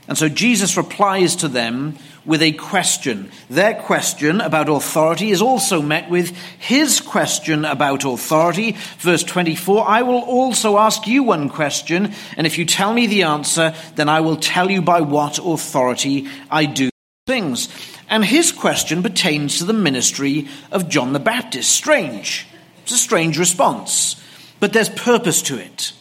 And 0.07 0.17
so 0.17 0.29
Jesus 0.29 0.77
replies 0.77 1.35
to 1.37 1.47
them 1.47 1.97
with 2.25 2.41
a 2.41 2.51
question. 2.51 3.31
Their 3.49 3.73
question 3.73 4.39
about 4.39 4.69
authority 4.69 5.31
is 5.31 5.41
also 5.41 5.81
met 5.81 6.09
with 6.09 6.35
his 6.59 7.01
question 7.01 7.65
about 7.65 8.05
authority. 8.05 8.75
Verse 8.99 9.23
24 9.23 9.87
I 9.87 10.03
will 10.03 10.21
also 10.21 10.77
ask 10.77 11.07
you 11.07 11.23
one 11.23 11.49
question, 11.49 12.13
and 12.37 12.45
if 12.45 12.57
you 12.57 12.65
tell 12.65 12.93
me 12.93 13.07
the 13.07 13.23
answer, 13.23 13.73
then 13.95 14.09
I 14.09 14.21
will 14.21 14.37
tell 14.37 14.69
you 14.69 14.81
by 14.81 15.01
what 15.01 15.39
authority 15.39 16.27
I 16.51 16.65
do 16.65 16.89
things. 17.25 17.69
And 18.07 18.23
his 18.23 18.51
question 18.51 19.01
pertains 19.01 19.57
to 19.57 19.65
the 19.65 19.73
ministry 19.73 20.47
of 20.71 20.89
John 20.89 21.13
the 21.13 21.19
Baptist. 21.19 21.71
Strange. 21.71 22.47
It's 22.83 22.91
a 22.91 22.97
strange 22.97 23.39
response, 23.39 24.21
but 24.59 24.73
there's 24.73 24.89
purpose 24.89 25.41
to 25.43 25.57
it 25.57 25.93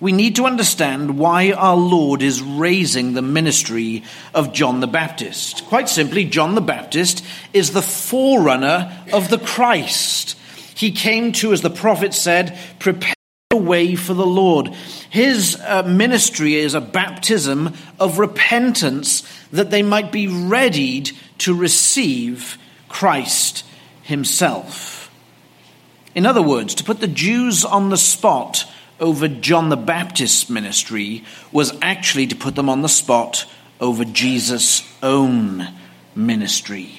we 0.00 0.12
need 0.12 0.36
to 0.36 0.46
understand 0.46 1.18
why 1.18 1.52
our 1.52 1.76
Lord 1.76 2.22
is 2.22 2.40
raising 2.40 3.14
the 3.14 3.22
ministry 3.22 4.04
of 4.32 4.52
John 4.52 4.80
the 4.80 4.86
Baptist. 4.86 5.64
Quite 5.66 5.88
simply, 5.88 6.24
John 6.24 6.54
the 6.54 6.60
Baptist 6.60 7.24
is 7.52 7.72
the 7.72 7.82
forerunner 7.82 9.04
of 9.12 9.28
the 9.28 9.38
Christ. 9.38 10.36
He 10.74 10.92
came 10.92 11.32
to, 11.32 11.52
as 11.52 11.62
the 11.62 11.70
prophet 11.70 12.14
said, 12.14 12.56
prepare 12.78 13.14
the 13.50 13.56
way 13.56 13.96
for 13.96 14.14
the 14.14 14.26
Lord. 14.26 14.68
His 15.10 15.60
uh, 15.66 15.82
ministry 15.82 16.54
is 16.54 16.74
a 16.74 16.80
baptism 16.80 17.74
of 17.98 18.20
repentance 18.20 19.22
that 19.50 19.70
they 19.70 19.82
might 19.82 20.12
be 20.12 20.28
readied 20.28 21.10
to 21.38 21.54
receive 21.54 22.58
Christ 22.88 23.64
himself. 24.02 25.10
In 26.14 26.26
other 26.26 26.42
words, 26.42 26.74
to 26.76 26.84
put 26.84 27.00
the 27.00 27.06
Jews 27.08 27.64
on 27.64 27.90
the 27.90 27.96
spot, 27.96 28.64
over 29.00 29.28
John 29.28 29.68
the 29.68 29.76
Baptist's 29.76 30.50
ministry 30.50 31.24
was 31.52 31.76
actually 31.82 32.26
to 32.28 32.36
put 32.36 32.54
them 32.54 32.68
on 32.68 32.82
the 32.82 32.88
spot 32.88 33.46
over 33.80 34.04
Jesus' 34.04 34.82
own 35.02 35.68
ministry. 36.14 36.90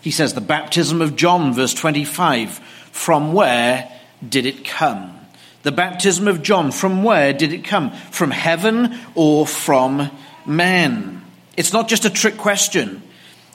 He 0.00 0.10
says, 0.10 0.34
The 0.34 0.40
baptism 0.40 1.00
of 1.00 1.16
John, 1.16 1.54
verse 1.54 1.74
25, 1.74 2.58
from 2.92 3.32
where 3.32 3.90
did 4.26 4.46
it 4.46 4.64
come? 4.64 5.18
The 5.62 5.72
baptism 5.72 6.26
of 6.26 6.42
John, 6.42 6.72
from 6.72 7.04
where 7.04 7.32
did 7.32 7.52
it 7.52 7.64
come? 7.64 7.92
From 8.10 8.30
heaven 8.30 8.98
or 9.14 9.46
from 9.46 10.10
man? 10.44 11.24
It's 11.56 11.72
not 11.72 11.88
just 11.88 12.04
a 12.04 12.10
trick 12.10 12.36
question. 12.36 13.02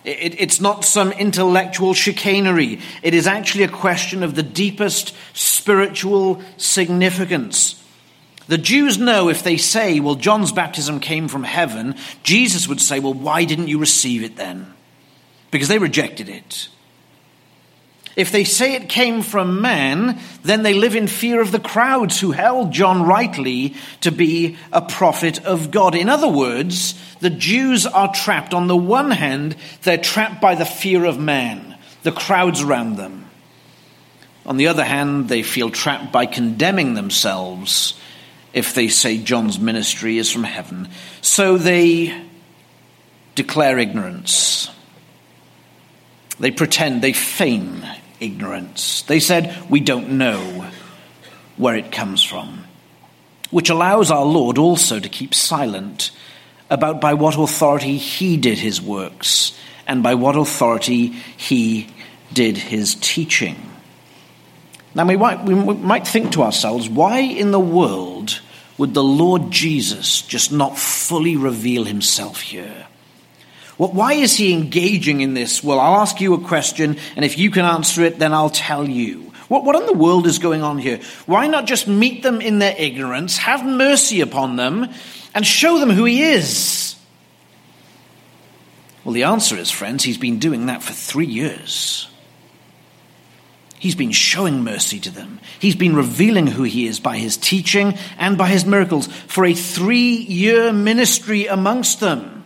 It, 0.07 0.39
it's 0.39 0.61
not 0.61 0.85
some 0.85 1.11
intellectual 1.11 1.93
chicanery. 1.93 2.79
It 3.03 3.13
is 3.13 3.27
actually 3.27 3.65
a 3.65 3.69
question 3.69 4.23
of 4.23 4.35
the 4.35 4.43
deepest 4.43 5.13
spiritual 5.33 6.41
significance. 6.55 7.83
The 8.47 8.57
Jews 8.57 8.97
know 8.97 9.27
if 9.27 9.43
they 9.43 9.57
say, 9.57 9.99
well, 9.99 10.15
John's 10.15 10.53
baptism 10.53 11.01
came 11.01 11.27
from 11.27 11.43
heaven, 11.43 11.95
Jesus 12.23 12.69
would 12.69 12.79
say, 12.79 12.99
well, 13.01 13.13
why 13.13 13.43
didn't 13.43 13.67
you 13.67 13.79
receive 13.79 14.23
it 14.23 14.37
then? 14.37 14.73
Because 15.51 15.67
they 15.67 15.77
rejected 15.77 16.29
it. 16.29 16.69
If 18.17 18.31
they 18.31 18.45
say 18.45 18.73
it 18.73 18.89
came 18.89 19.21
from 19.21 19.61
man, 19.61 20.19
then 20.41 20.63
they 20.63 20.73
live 20.73 20.95
in 20.95 21.05
fear 21.05 21.39
of 21.39 21.51
the 21.51 21.59
crowds 21.59 22.19
who 22.19 22.31
held 22.31 22.71
John 22.71 23.03
rightly 23.03 23.75
to 24.01 24.11
be 24.11 24.57
a 24.73 24.81
prophet 24.81 25.45
of 25.45 25.69
God. 25.69 25.93
In 25.93 26.09
other 26.09 26.27
words, 26.27 26.99
the 27.19 27.29
Jews 27.29 27.85
are 27.85 28.11
trapped. 28.11 28.55
On 28.55 28.65
the 28.65 28.75
one 28.75 29.11
hand, 29.11 29.55
they're 29.83 29.99
trapped 29.99 30.41
by 30.41 30.55
the 30.55 30.65
fear 30.65 31.05
of 31.05 31.19
man, 31.19 31.77
the 32.01 32.11
crowds 32.11 32.63
around 32.63 32.95
them. 32.95 33.29
On 34.47 34.57
the 34.57 34.69
other 34.69 34.83
hand, 34.83 35.29
they 35.29 35.43
feel 35.43 35.69
trapped 35.69 36.11
by 36.11 36.25
condemning 36.25 36.95
themselves 36.95 37.99
if 38.51 38.73
they 38.73 38.87
say 38.87 39.19
John's 39.19 39.59
ministry 39.59 40.17
is 40.17 40.31
from 40.31 40.43
heaven. 40.43 40.89
So 41.21 41.59
they 41.59 42.19
declare 43.35 43.77
ignorance. 43.77 44.71
They 46.39 46.49
pretend, 46.49 47.03
they 47.03 47.13
feign 47.13 47.85
ignorance. 48.19 49.01
They 49.03 49.19
said, 49.19 49.69
We 49.69 49.79
don't 49.79 50.17
know 50.17 50.69
where 51.55 51.75
it 51.75 51.91
comes 51.91 52.23
from, 52.23 52.65
which 53.51 53.69
allows 53.69 54.11
our 54.11 54.25
Lord 54.25 54.57
also 54.57 54.99
to 54.99 55.09
keep 55.09 55.33
silent 55.33 56.11
about 56.69 56.99
by 56.99 57.13
what 57.13 57.37
authority 57.37 57.97
he 57.97 58.37
did 58.37 58.57
his 58.57 58.81
works 58.81 59.57
and 59.87 60.03
by 60.03 60.15
what 60.15 60.35
authority 60.35 61.07
he 61.07 61.87
did 62.33 62.57
his 62.57 62.95
teaching. 62.95 63.55
Now, 64.93 65.05
we 65.05 65.15
might, 65.15 65.43
we 65.43 65.55
might 65.55 66.07
think 66.07 66.31
to 66.33 66.43
ourselves, 66.43 66.89
why 66.89 67.19
in 67.19 67.51
the 67.51 67.59
world 67.59 68.41
would 68.77 68.93
the 68.93 69.03
Lord 69.03 69.51
Jesus 69.51 70.21
just 70.21 70.51
not 70.51 70.77
fully 70.77 71.35
reveal 71.35 71.83
himself 71.83 72.41
here? 72.41 72.87
Well, 73.77 73.91
why 73.91 74.13
is 74.13 74.35
he 74.35 74.53
engaging 74.53 75.21
in 75.21 75.33
this? 75.33 75.63
Well, 75.63 75.79
I'll 75.79 76.01
ask 76.01 76.19
you 76.19 76.33
a 76.33 76.41
question, 76.41 76.97
and 77.15 77.23
if 77.23 77.37
you 77.37 77.51
can 77.51 77.65
answer 77.65 78.03
it, 78.03 78.17
then 78.17 78.33
I'll 78.33 78.49
tell 78.49 78.87
you. 78.87 79.31
What, 79.49 79.63
what 79.63 79.75
in 79.75 79.85
the 79.85 79.93
world 79.93 80.25
is 80.25 80.39
going 80.39 80.63
on 80.63 80.77
here? 80.77 80.99
Why 81.25 81.47
not 81.47 81.65
just 81.65 81.87
meet 81.87 82.23
them 82.23 82.41
in 82.41 82.59
their 82.59 82.75
ignorance, 82.77 83.37
have 83.37 83.65
mercy 83.65 84.21
upon 84.21 84.55
them, 84.55 84.89
and 85.33 85.45
show 85.45 85.79
them 85.79 85.91
who 85.91 86.05
he 86.05 86.23
is? 86.23 86.95
Well, 89.03 89.13
the 89.13 89.23
answer 89.23 89.55
is, 89.55 89.71
friends, 89.71 90.03
he's 90.03 90.17
been 90.17 90.39
doing 90.39 90.65
that 90.65 90.83
for 90.83 90.91
three 90.91 91.27
years. 91.27 92.09
He's 93.79 93.95
been 93.95 94.11
showing 94.11 94.63
mercy 94.63 94.99
to 95.01 95.11
them. 95.11 95.39
He's 95.59 95.75
been 95.75 95.95
revealing 95.95 96.47
who 96.47 96.63
he 96.63 96.87
is 96.87 96.99
by 96.99 97.17
his 97.17 97.37
teaching 97.37 97.97
and 98.17 98.37
by 98.37 98.47
his 98.49 98.65
miracles 98.65 99.07
for 99.07 99.45
a 99.45 99.53
three 99.53 100.15
year 100.15 100.73
ministry 100.73 101.45
amongst 101.45 101.99
them. 101.99 102.36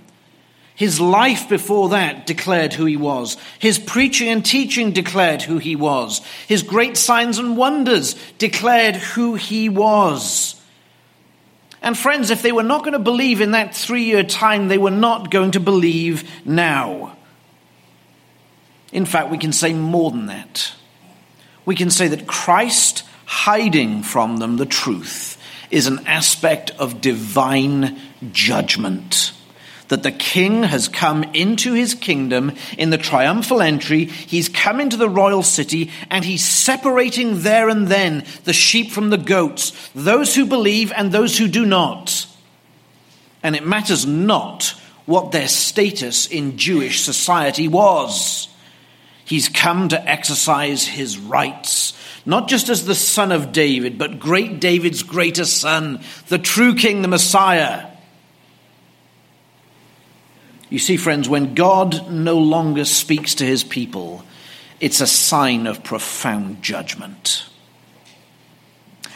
His 0.82 1.00
life 1.00 1.48
before 1.48 1.90
that 1.90 2.26
declared 2.26 2.74
who 2.74 2.86
he 2.86 2.98
was. 2.98 3.38
His 3.60 3.78
preaching 3.78 4.30
and 4.30 4.44
teaching 4.44 4.94
declared 4.94 5.44
who 5.44 5.60
he 5.60 5.76
was. 5.76 6.22
His 6.48 6.64
great 6.64 6.98
signs 6.98 7.38
and 7.38 7.56
wonders 7.56 8.16
declared 8.40 8.96
who 8.96 9.36
he 9.36 9.70
was. 9.70 10.60
And 11.84 11.96
friends, 11.96 12.32
if 12.32 12.42
they 12.42 12.52
were 12.52 12.64
not 12.64 12.80
going 12.80 12.94
to 12.94 12.98
believe 12.98 13.42
in 13.42 13.52
that 13.52 13.76
three 13.76 14.06
year 14.06 14.24
time, 14.24 14.70
they 14.70 14.80
were 14.80 14.90
not 14.90 15.30
going 15.30 15.52
to 15.52 15.60
believe 15.60 16.28
now. 16.46 17.16
In 18.92 19.06
fact, 19.06 19.30
we 19.30 19.38
can 19.38 19.54
say 19.54 19.74
more 19.74 20.10
than 20.10 20.26
that. 20.26 20.74
We 21.64 21.76
can 21.76 21.92
say 21.92 22.08
that 22.08 22.26
Christ 22.26 23.04
hiding 23.26 24.02
from 24.02 24.38
them 24.38 24.58
the 24.58 24.66
truth 24.66 25.38
is 25.70 25.86
an 25.86 26.08
aspect 26.08 26.72
of 26.80 27.02
divine 27.02 28.00
judgment 28.32 29.34
that 29.92 30.04
the 30.04 30.12
king 30.12 30.64
has 30.64 30.88
come 30.88 31.22
into 31.34 31.74
his 31.74 31.96
kingdom 31.96 32.54
in 32.78 32.92
the 32.92 32.98
triumphal 32.98 33.62
entry. 33.62 34.06
He's 34.06 34.48
come 34.48 34.80
into 34.80 34.96
the 34.96 35.10
royal 35.10 35.44
city 35.44 35.92
and 36.10 36.24
he's 36.24 36.46
separating 36.46 37.42
there 37.42 37.68
and 37.68 37.90
then 37.90 38.24
the 38.46 38.54
sheep 38.54 38.92
from 38.92 39.10
the 39.10 39.18
goats, 39.18 39.90
those 39.94 40.34
who 40.34 40.46
believe 40.46 40.94
and 40.94 41.12
those 41.12 41.38
who 41.38 41.50
do 41.50 41.66
not. 41.66 42.26
And 43.44 43.54
it 43.54 43.68
matters 43.68 44.06
not 44.06 44.74
what 45.08 45.34
their 45.34 45.50
status 45.50 46.26
in 46.26 46.58
Jewish 46.58 47.02
society 47.02 47.68
was. 47.68 48.48
He's 49.26 49.50
come 49.50 49.90
to 49.90 50.10
exercise 50.10 50.88
his 50.88 51.18
rights, 51.18 51.92
not 52.26 52.48
just 52.48 52.70
as 52.70 52.86
the 52.86 52.96
son 52.96 53.34
of 53.34 53.52
David, 53.52 53.98
but 53.98 54.20
great 54.20 54.62
David's 54.62 55.04
greater 55.04 55.44
son, 55.44 56.02
the 56.30 56.40
true 56.40 56.76
king, 56.76 57.02
the 57.02 57.10
Messiah. 57.10 57.91
You 60.72 60.80
see, 60.80 60.96
friends, 60.96 61.28
when 61.28 61.54
God 61.54 62.10
no 62.10 62.38
longer 62.38 62.86
speaks 62.86 63.36
to 63.36 63.46
his 63.46 63.62
people, 63.62 64.24
it's 64.80 65.02
a 65.02 65.06
sign 65.06 65.68
of 65.68 65.84
profound 65.84 66.64
judgment. 66.64 67.46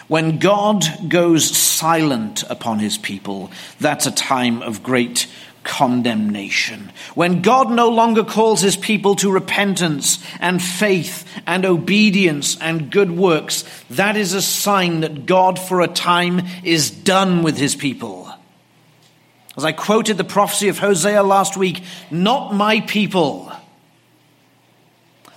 When 0.10 0.38
God 0.38 0.84
goes 1.08 1.50
silent 1.50 2.44
upon 2.50 2.80
his 2.80 2.98
people, 2.98 3.52
that's 3.80 4.06
a 4.06 4.12
time 4.12 4.62
of 4.62 4.84
great 4.84 5.28
condemnation. 5.64 6.92
When 7.16 7.42
God 7.42 7.72
no 7.72 7.88
longer 7.90 8.26
calls 8.26 8.60
his 8.60 8.76
people 8.76 9.16
to 9.16 9.32
repentance 9.32 10.22
and 10.42 10.62
faith 10.62 11.26
and 11.48 11.66
obedience 11.66 12.60
and 12.60 12.92
good 12.92 13.12
works, 13.12 13.64
that 13.92 14.18
is 14.18 14.34
a 14.34 14.42
sign 14.42 15.00
that 15.00 15.26
God 15.26 15.58
for 15.58 15.80
a 15.80 15.88
time 15.88 16.42
is 16.66 16.92
done 16.92 17.44
with 17.44 17.58
his 17.58 17.76
people. 17.76 18.25
As 19.58 19.64
I 19.64 19.72
quoted 19.72 20.18
the 20.18 20.24
prophecy 20.24 20.68
of 20.68 20.80
Hosea 20.80 21.24
last 21.24 21.56
week, 21.56 21.84
not 22.12 22.54
my 22.54 22.82
people. 22.82 23.52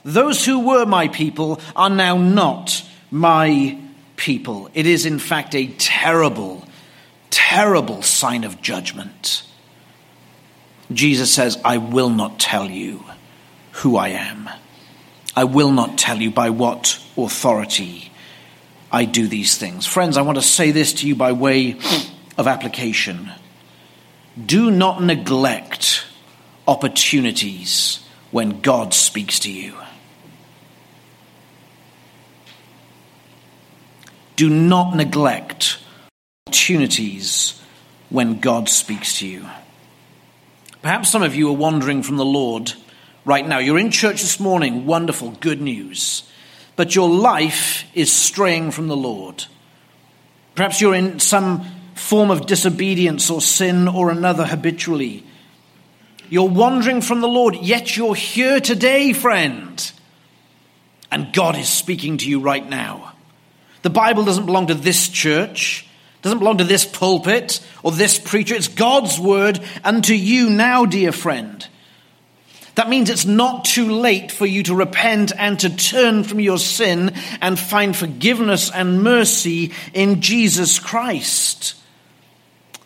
Those 0.05 0.45
who 0.45 0.67
were 0.67 0.87
my 0.87 1.09
people 1.09 1.61
are 1.77 1.91
now 1.91 2.17
not 2.17 2.85
my 3.11 3.79
people. 4.17 4.71
It 4.75 4.87
is, 4.87 5.07
in 5.07 5.19
fact, 5.19 5.55
a 5.55 5.69
terrible, 5.79 6.67
terrible 7.31 8.03
sign 8.03 8.45
of 8.45 8.61
judgment. 8.61 9.45
Jesus 10.93 11.33
says, 11.33 11.59
I 11.65 11.79
will 11.79 12.11
not 12.11 12.41
tell 12.41 12.69
you 12.71 13.05
who 13.73 13.97
I 13.97 14.09
am. 14.09 14.49
I 15.37 15.45
will 15.45 15.71
not 15.71 15.99
tell 15.99 16.21
you 16.21 16.31
by 16.31 16.51
what 16.51 17.01
authority 17.17 18.11
I 18.91 19.05
do 19.05 19.29
these 19.29 19.57
things. 19.57 19.87
Friends, 19.87 20.17
I 20.17 20.23
want 20.23 20.37
to 20.37 20.43
say 20.43 20.71
this 20.73 20.95
to 20.95 21.07
you 21.07 21.15
by 21.15 21.33
way 21.33 21.77
of 22.37 22.49
application. 22.49 23.31
Do 24.47 24.71
not 24.71 25.03
neglect 25.03 26.07
opportunities 26.67 28.05
when 28.31 28.61
God 28.61 28.95
speaks 28.95 29.41
to 29.41 29.53
you. 29.53 29.75
Do 34.37 34.49
not 34.49 34.95
neglect 34.95 35.79
opportunities 36.47 37.61
when 38.11 38.39
God 38.39 38.69
speaks 38.69 39.19
to 39.19 39.27
you. 39.27 39.47
Perhaps 40.83 41.11
some 41.11 41.23
of 41.23 41.35
you 41.35 41.49
are 41.49 41.57
wandering 41.57 42.05
from 42.05 42.17
the 42.17 42.25
Lord 42.25 42.73
right 43.25 43.47
now. 43.47 43.59
You're 43.59 43.79
in 43.79 43.91
church 43.91 44.21
this 44.21 44.39
morning, 44.39 44.87
wonderful, 44.87 45.33
good 45.33 45.61
news. 45.61 46.23
But 46.77 46.95
your 46.95 47.09
life 47.09 47.85
is 47.95 48.13
straying 48.13 48.71
from 48.71 48.87
the 48.87 48.97
Lord. 48.97 49.47
Perhaps 50.55 50.81
you're 50.81 50.95
in 50.95 51.19
some 51.19 51.67
form 51.99 52.31
of 52.31 52.47
disobedience 52.47 53.31
or 53.31 53.41
sin 53.41 53.89
or 53.89 54.11
another 54.11 54.47
habitually. 54.47 55.25
You're 56.31 56.49
wandering 56.49 57.01
from 57.01 57.21
the 57.21 57.29
Lord, 57.29 57.57
yet 57.57 57.97
you're 57.97 58.15
here 58.15 58.61
today, 58.61 59.13
friend. 59.13 59.93
And 61.11 61.33
God 61.33 61.57
is 61.57 61.69
speaking 61.69 62.19
to 62.19 62.29
you 62.29 62.41
right 62.41 62.67
now. 62.69 63.15
The 63.83 63.91
Bible 63.91 64.25
doesn't 64.25 64.47
belong 64.47 64.67
to 64.67 64.75
this 64.75 65.09
church, 65.09 65.87
doesn't 66.23 66.39
belong 66.39 66.59
to 66.59 66.65
this 66.65 66.85
pulpit 66.85 67.67
or 67.83 67.93
this 67.93 68.19
preacher. 68.19 68.55
It's 68.55 68.69
God's 68.69 69.19
word 69.19 69.61
unto 69.85 70.13
you 70.13 70.51
now, 70.51 70.85
dear 70.85 71.13
friend. 71.13 71.67
That 72.75 72.89
means 72.89 73.11
it's 73.11 73.27
not 73.27 73.65
too 73.65 73.91
late 73.91 74.31
for 74.31 74.47
you 74.47 74.63
to 74.65 74.75
repent 74.75 75.33
and 75.37 75.59
to 75.61 75.75
turn 75.75 76.23
from 76.23 76.39
your 76.39 76.59
sin 76.59 77.13
and 77.41 77.59
find 77.59 77.97
forgiveness 77.97 78.71
and 78.71 79.03
mercy 79.03 79.73
in 79.95 80.21
Jesus 80.21 80.79
Christ. 80.79 81.75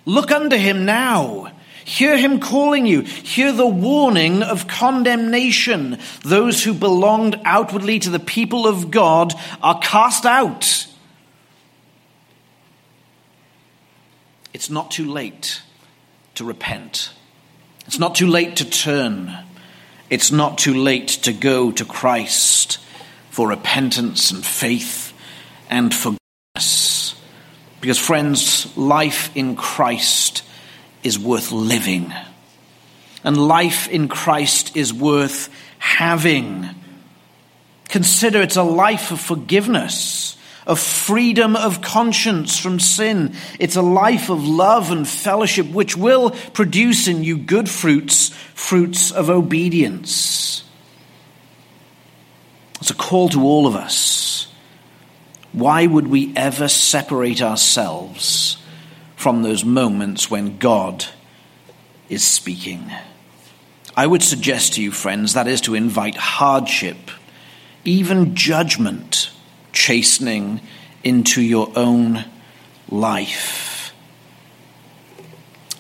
Look 0.05 0.31
unto 0.31 0.57
him 0.57 0.85
now. 0.85 1.53
Hear 1.85 2.17
him 2.17 2.38
calling 2.38 2.87
you. 2.87 3.01
Hear 3.01 3.53
the 3.53 3.67
warning 3.67 4.43
of 4.43 4.69
condemnation. 4.69 5.99
Those 6.25 6.62
who 6.62 6.75
belonged 6.75 7.41
outwardly 7.45 7.99
to 8.01 8.11
the 8.11 8.21
people 8.21 8.67
of 8.67 8.91
God 8.91 9.35
are 9.62 9.79
cast 9.81 10.25
out. 10.25 10.87
It's 14.53 14.71
not 14.71 14.91
too 14.91 15.11
late 15.11 15.62
to 16.37 16.45
repent. 16.45 17.12
It's 17.87 17.99
not 17.99 18.15
too 18.15 18.29
late 18.29 18.57
to 18.57 18.65
turn. 18.65 19.37
It's 20.09 20.31
not 20.31 20.59
too 20.59 20.75
late 20.75 21.09
to 21.09 21.33
go 21.33 21.73
to 21.73 21.85
Christ 21.85 22.79
for 23.31 23.49
repentance 23.49 24.31
and 24.31 24.45
faith 24.45 25.12
and 25.69 25.93
forgiveness. 25.93 27.02
Because, 27.83 27.99
friends, 27.99 28.75
life 28.77 29.37
in 29.37 29.57
Christ 29.57 30.42
is 31.03 31.18
worth 31.18 31.53
living. 31.53 32.14
And 33.23 33.37
life 33.37 33.88
in 33.88 34.09
Christ 34.09 34.75
is 34.75 34.95
worth 34.95 35.51
having. 35.79 36.71
Consider 37.90 38.40
it's 38.40 38.57
a 38.57 38.62
life 38.62 39.11
of 39.11 39.21
forgiveness 39.21 40.38
of 40.66 40.79
freedom 40.79 41.57
of 41.57 41.83
conscience 41.83 42.59
from 42.59 42.79
sin. 42.79 43.35
It's 43.59 43.77
a 43.77 43.83
life 43.83 44.31
of 44.31 44.47
love 44.47 44.90
and 44.90 45.09
fellowship 45.09 45.66
which 45.66 45.97
will 45.97 46.31
produce 46.31 47.09
in 47.09 47.25
you 47.25 47.37
good 47.37 47.68
fruits, 47.68 48.29
fruits 48.55 49.11
of 49.11 49.29
obedience. 49.29 50.64
It's 52.81 52.90
a 52.90 52.95
call 52.95 53.29
to 53.31 53.42
all 53.42 53.66
of 53.66 53.77
us. 53.77 54.52
Why 55.53 55.87
would 55.87 56.09
we 56.09 56.33
ever 56.35 56.69
separate 56.69 57.43
ourselves 57.43 58.57
from 59.17 59.43
those 59.43 59.65
moments 59.65 60.31
when 60.31 60.59
God 60.59 61.05
is 62.09 62.25
speaking? 62.25 62.91
I 63.95 64.07
would 64.07 64.23
suggest 64.23 64.75
to 64.75 64.83
you, 64.83 64.91
friends, 64.91 65.35
that 65.35 65.47
is 65.47 65.61
to 65.62 65.75
invite 65.75 66.17
hardship, 66.17 67.11
even 67.85 68.35
judgment 68.35 69.31
chastening 69.73 70.61
into 71.05 71.43
your 71.43 71.71
own 71.77 72.25
life. 72.88 73.93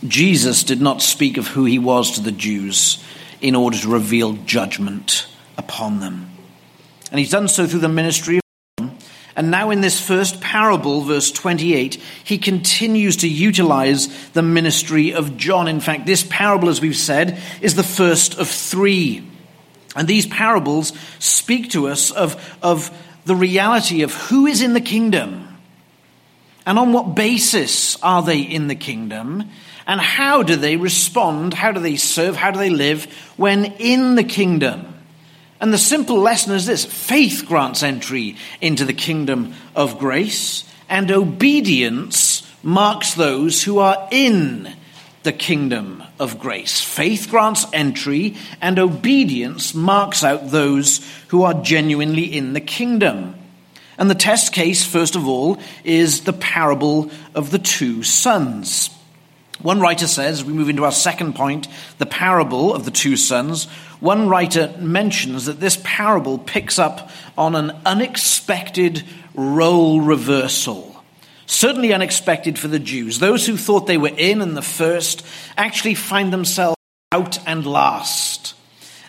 Jesus 0.06 0.64
did 0.64 0.80
not 0.80 1.00
speak 1.00 1.36
of 1.36 1.48
who 1.48 1.64
he 1.64 1.78
was 1.78 2.12
to 2.12 2.20
the 2.20 2.32
Jews 2.32 3.02
in 3.40 3.54
order 3.54 3.78
to 3.78 3.88
reveal 3.88 4.34
judgment 4.34 5.26
upon 5.56 6.00
them. 6.00 6.30
And 7.10 7.18
he's 7.18 7.30
done 7.30 7.48
so 7.48 7.66
through 7.66 7.80
the 7.80 7.88
ministry. 7.88 8.41
And 9.34 9.50
now, 9.50 9.70
in 9.70 9.80
this 9.80 9.98
first 9.98 10.40
parable, 10.40 11.00
verse 11.00 11.32
28, 11.32 11.94
he 12.24 12.36
continues 12.36 13.18
to 13.18 13.28
utilize 13.28 14.08
the 14.32 14.42
ministry 14.42 15.14
of 15.14 15.36
John. 15.38 15.68
In 15.68 15.80
fact, 15.80 16.04
this 16.04 16.24
parable, 16.28 16.68
as 16.68 16.80
we've 16.80 16.96
said, 16.96 17.40
is 17.62 17.74
the 17.74 17.82
first 17.82 18.38
of 18.38 18.48
three. 18.48 19.26
And 19.96 20.06
these 20.06 20.26
parables 20.26 20.92
speak 21.18 21.70
to 21.70 21.88
us 21.88 22.10
of, 22.10 22.58
of 22.62 22.90
the 23.24 23.36
reality 23.36 24.02
of 24.02 24.14
who 24.14 24.46
is 24.46 24.60
in 24.60 24.74
the 24.74 24.80
kingdom 24.80 25.48
and 26.66 26.78
on 26.78 26.92
what 26.92 27.14
basis 27.14 28.00
are 28.02 28.22
they 28.22 28.40
in 28.40 28.68
the 28.68 28.74
kingdom 28.74 29.48
and 29.86 30.00
how 30.00 30.42
do 30.42 30.56
they 30.56 30.76
respond, 30.76 31.54
how 31.54 31.72
do 31.72 31.80
they 31.80 31.96
serve, 31.96 32.36
how 32.36 32.50
do 32.50 32.58
they 32.58 32.70
live 32.70 33.04
when 33.36 33.64
in 33.78 34.14
the 34.14 34.24
kingdom. 34.24 34.94
And 35.62 35.72
the 35.72 35.78
simple 35.78 36.18
lesson 36.18 36.54
is 36.54 36.66
this 36.66 36.84
faith 36.84 37.44
grants 37.46 37.84
entry 37.84 38.36
into 38.60 38.84
the 38.84 38.92
kingdom 38.92 39.54
of 39.76 39.96
grace, 39.96 40.64
and 40.88 41.08
obedience 41.12 42.42
marks 42.64 43.14
those 43.14 43.62
who 43.62 43.78
are 43.78 44.08
in 44.10 44.74
the 45.22 45.32
kingdom 45.32 46.02
of 46.18 46.40
grace. 46.40 46.80
Faith 46.80 47.28
grants 47.30 47.64
entry, 47.72 48.34
and 48.60 48.76
obedience 48.80 49.72
marks 49.72 50.24
out 50.24 50.50
those 50.50 51.00
who 51.28 51.44
are 51.44 51.54
genuinely 51.54 52.24
in 52.24 52.54
the 52.54 52.60
kingdom. 52.60 53.36
And 53.96 54.10
the 54.10 54.16
test 54.16 54.52
case, 54.52 54.84
first 54.84 55.14
of 55.14 55.28
all, 55.28 55.60
is 55.84 56.24
the 56.24 56.32
parable 56.32 57.08
of 57.36 57.52
the 57.52 57.60
two 57.60 58.02
sons. 58.02 58.90
One 59.60 59.78
writer 59.78 60.08
says, 60.08 60.44
we 60.44 60.52
move 60.52 60.70
into 60.70 60.84
our 60.84 60.90
second 60.90 61.36
point, 61.36 61.68
the 61.98 62.06
parable 62.06 62.74
of 62.74 62.84
the 62.84 62.90
two 62.90 63.16
sons, 63.16 63.68
one 64.02 64.28
writer 64.28 64.74
mentions 64.78 65.46
that 65.46 65.60
this 65.60 65.80
parable 65.82 66.36
picks 66.36 66.78
up 66.78 67.10
on 67.38 67.54
an 67.54 67.70
unexpected 67.86 69.02
role 69.34 70.00
reversal 70.00 70.92
certainly 71.46 71.92
unexpected 71.92 72.58
for 72.58 72.68
the 72.68 72.78
Jews. 72.78 73.18
Those 73.18 73.46
who 73.46 73.56
thought 73.56 73.86
they 73.86 73.98
were 73.98 74.12
in 74.16 74.40
and 74.40 74.56
the 74.56 74.62
first 74.62 75.24
actually 75.56 75.94
find 75.94 76.32
themselves 76.32 76.76
out 77.12 77.46
and 77.46 77.66
last. 77.66 78.54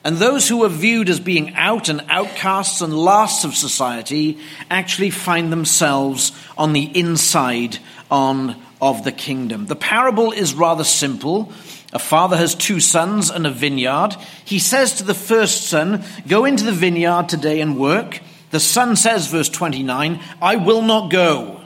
And 0.03 0.17
those 0.17 0.49
who 0.49 0.57
were 0.57 0.69
viewed 0.69 1.09
as 1.09 1.21
being 1.21 1.55
out 1.55 1.87
and 1.87 2.03
outcasts 2.09 2.81
and 2.81 2.93
last 2.93 3.45
of 3.45 3.55
society 3.55 4.39
actually 4.69 5.09
find 5.09 5.51
themselves 5.51 6.33
on 6.57 6.73
the 6.73 6.83
inside 6.83 7.79
on 8.11 8.61
of 8.81 9.05
the 9.05 9.13
kingdom. 9.13 9.65
The 9.65 9.77
parable 9.77 10.33
is 10.33 10.53
rather 10.53 10.83
simple. 10.83 11.53
A 11.93 11.99
father 11.99 12.35
has 12.35 12.55
two 12.55 12.81
sons 12.81 13.29
and 13.29 13.47
a 13.47 13.51
vineyard. 13.51 14.17
He 14.43 14.59
says 14.59 14.95
to 14.95 15.03
the 15.03 15.13
first 15.13 15.67
son, 15.67 16.03
Go 16.27 16.43
into 16.43 16.65
the 16.65 16.71
vineyard 16.73 17.29
today 17.29 17.61
and 17.61 17.79
work. 17.79 18.19
The 18.51 18.59
son 18.59 18.95
says, 18.95 19.27
verse 19.27 19.49
29, 19.49 20.19
I 20.41 20.57
will 20.57 20.81
not 20.81 21.09
go 21.09 21.63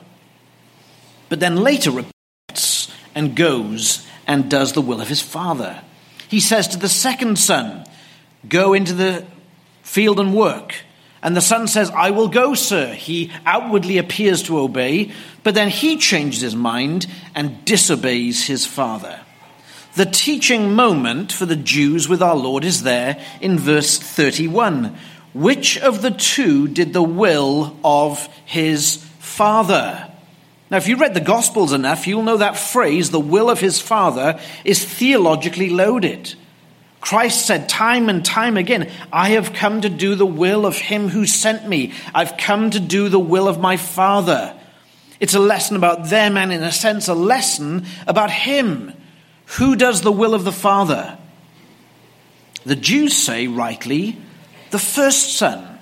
but 1.29 1.39
then 1.39 1.57
later 1.57 1.91
repents 1.91 2.91
and 3.13 3.35
goes 3.35 4.05
and 4.25 4.49
does 4.49 4.73
the 4.73 4.81
will 4.81 5.01
of 5.01 5.09
his 5.09 5.21
father. 5.21 5.81
He 6.27 6.39
says 6.39 6.67
to 6.69 6.77
the 6.77 6.89
second 6.89 7.37
son, 7.39 7.85
Go 8.47 8.73
into 8.73 8.93
the 8.93 9.25
field 9.81 10.19
and 10.19 10.33
work. 10.33 10.75
And 11.23 11.35
the 11.35 11.41
son 11.41 11.67
says, 11.67 11.89
I 11.89 12.11
will 12.11 12.27
go, 12.27 12.53
sir. 12.53 12.93
He 12.93 13.31
outwardly 13.45 13.97
appears 13.97 14.43
to 14.43 14.59
obey, 14.59 15.11
but 15.43 15.55
then 15.55 15.69
he 15.69 15.97
changes 15.97 16.41
his 16.41 16.55
mind 16.55 17.07
and 17.33 17.65
disobeys 17.65 18.45
his 18.45 18.65
father. 18.65 19.19
The 19.97 20.05
teaching 20.05 20.75
moment 20.75 21.31
for 21.31 21.47
the 21.47 21.55
Jews 21.55 22.07
with 22.07 22.21
our 22.21 22.35
Lord 22.35 22.63
is 22.63 22.83
there 22.83 23.19
in 23.41 23.57
verse 23.57 23.97
31. 23.97 24.95
Which 25.33 25.79
of 25.79 26.03
the 26.03 26.11
two 26.11 26.67
did 26.67 26.93
the 26.93 27.01
will 27.01 27.75
of 27.83 28.23
his 28.45 28.97
father? 29.17 30.07
Now, 30.69 30.77
if 30.77 30.87
you 30.87 30.97
read 30.97 31.15
the 31.15 31.19
Gospels 31.19 31.73
enough, 31.73 32.05
you'll 32.05 32.21
know 32.21 32.37
that 32.37 32.59
phrase, 32.59 33.09
the 33.09 33.19
will 33.19 33.49
of 33.49 33.59
his 33.59 33.81
father, 33.81 34.39
is 34.63 34.85
theologically 34.85 35.71
loaded. 35.71 36.35
Christ 37.01 37.47
said 37.47 37.67
time 37.67 38.07
and 38.07 38.23
time 38.23 38.55
again, 38.55 38.91
I 39.11 39.29
have 39.29 39.53
come 39.53 39.81
to 39.81 39.89
do 39.89 40.13
the 40.13 40.27
will 40.27 40.67
of 40.67 40.77
him 40.77 41.09
who 41.09 41.25
sent 41.25 41.67
me. 41.67 41.91
I've 42.13 42.37
come 42.37 42.69
to 42.69 42.79
do 42.79 43.09
the 43.09 43.17
will 43.17 43.47
of 43.47 43.59
my 43.59 43.77
Father. 43.77 44.55
It's 45.19 45.33
a 45.33 45.39
lesson 45.39 45.75
about 45.75 46.09
them 46.11 46.37
and, 46.37 46.53
in 46.53 46.61
a 46.61 46.71
sense, 46.71 47.07
a 47.07 47.15
lesson 47.15 47.87
about 48.05 48.29
him. 48.29 48.93
Who 49.55 49.75
does 49.75 50.01
the 50.01 50.11
will 50.11 50.33
of 50.33 50.43
the 50.43 50.51
Father? 50.51 51.17
The 52.65 52.75
Jews 52.75 53.15
say, 53.15 53.47
rightly, 53.47 54.17
the 54.71 54.79
first 54.79 55.37
son. 55.37 55.79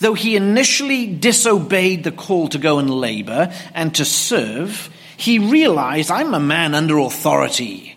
Though 0.00 0.14
he 0.14 0.34
initially 0.34 1.06
disobeyed 1.06 2.02
the 2.02 2.10
call 2.10 2.48
to 2.48 2.58
go 2.58 2.78
and 2.80 2.90
labor 2.90 3.52
and 3.74 3.94
to 3.94 4.04
serve, 4.04 4.90
he 5.16 5.38
realized, 5.38 6.10
I'm 6.10 6.34
a 6.34 6.40
man 6.40 6.74
under 6.74 6.98
authority. 6.98 7.96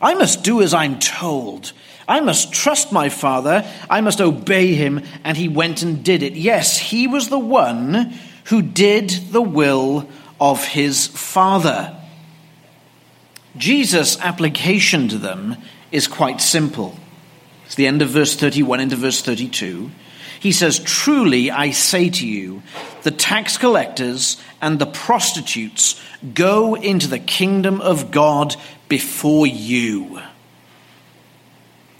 I 0.00 0.14
must 0.14 0.44
do 0.44 0.60
as 0.60 0.74
I'm 0.74 0.98
told. 0.98 1.72
I 2.06 2.20
must 2.20 2.52
trust 2.52 2.92
my 2.92 3.08
father. 3.08 3.64
I 3.88 4.02
must 4.02 4.20
obey 4.20 4.74
him. 4.74 5.02
And 5.24 5.36
he 5.36 5.48
went 5.48 5.82
and 5.82 6.04
did 6.04 6.22
it. 6.22 6.34
Yes, 6.34 6.76
he 6.76 7.06
was 7.06 7.28
the 7.28 7.38
one 7.38 8.12
who 8.44 8.60
did 8.60 9.08
the 9.30 9.40
will 9.40 10.08
of 10.38 10.64
his 10.64 11.06
father. 11.06 11.96
Jesus' 13.56 14.18
application 14.20 15.08
to 15.08 15.18
them 15.18 15.56
is 15.90 16.08
quite 16.08 16.40
simple. 16.40 16.96
It's 17.66 17.74
the 17.74 17.86
end 17.86 18.02
of 18.02 18.10
verse 18.10 18.34
31 18.34 18.80
into 18.80 18.96
verse 18.96 19.22
32. 19.22 19.90
He 20.40 20.52
says, 20.52 20.78
Truly 20.78 21.50
I 21.50 21.70
say 21.70 22.10
to 22.10 22.26
you, 22.26 22.62
the 23.02 23.10
tax 23.10 23.56
collectors 23.58 24.36
and 24.60 24.78
the 24.78 24.86
prostitutes 24.86 26.00
go 26.34 26.74
into 26.74 27.06
the 27.06 27.18
kingdom 27.18 27.80
of 27.80 28.10
God 28.10 28.56
before 28.88 29.46
you. 29.46 30.20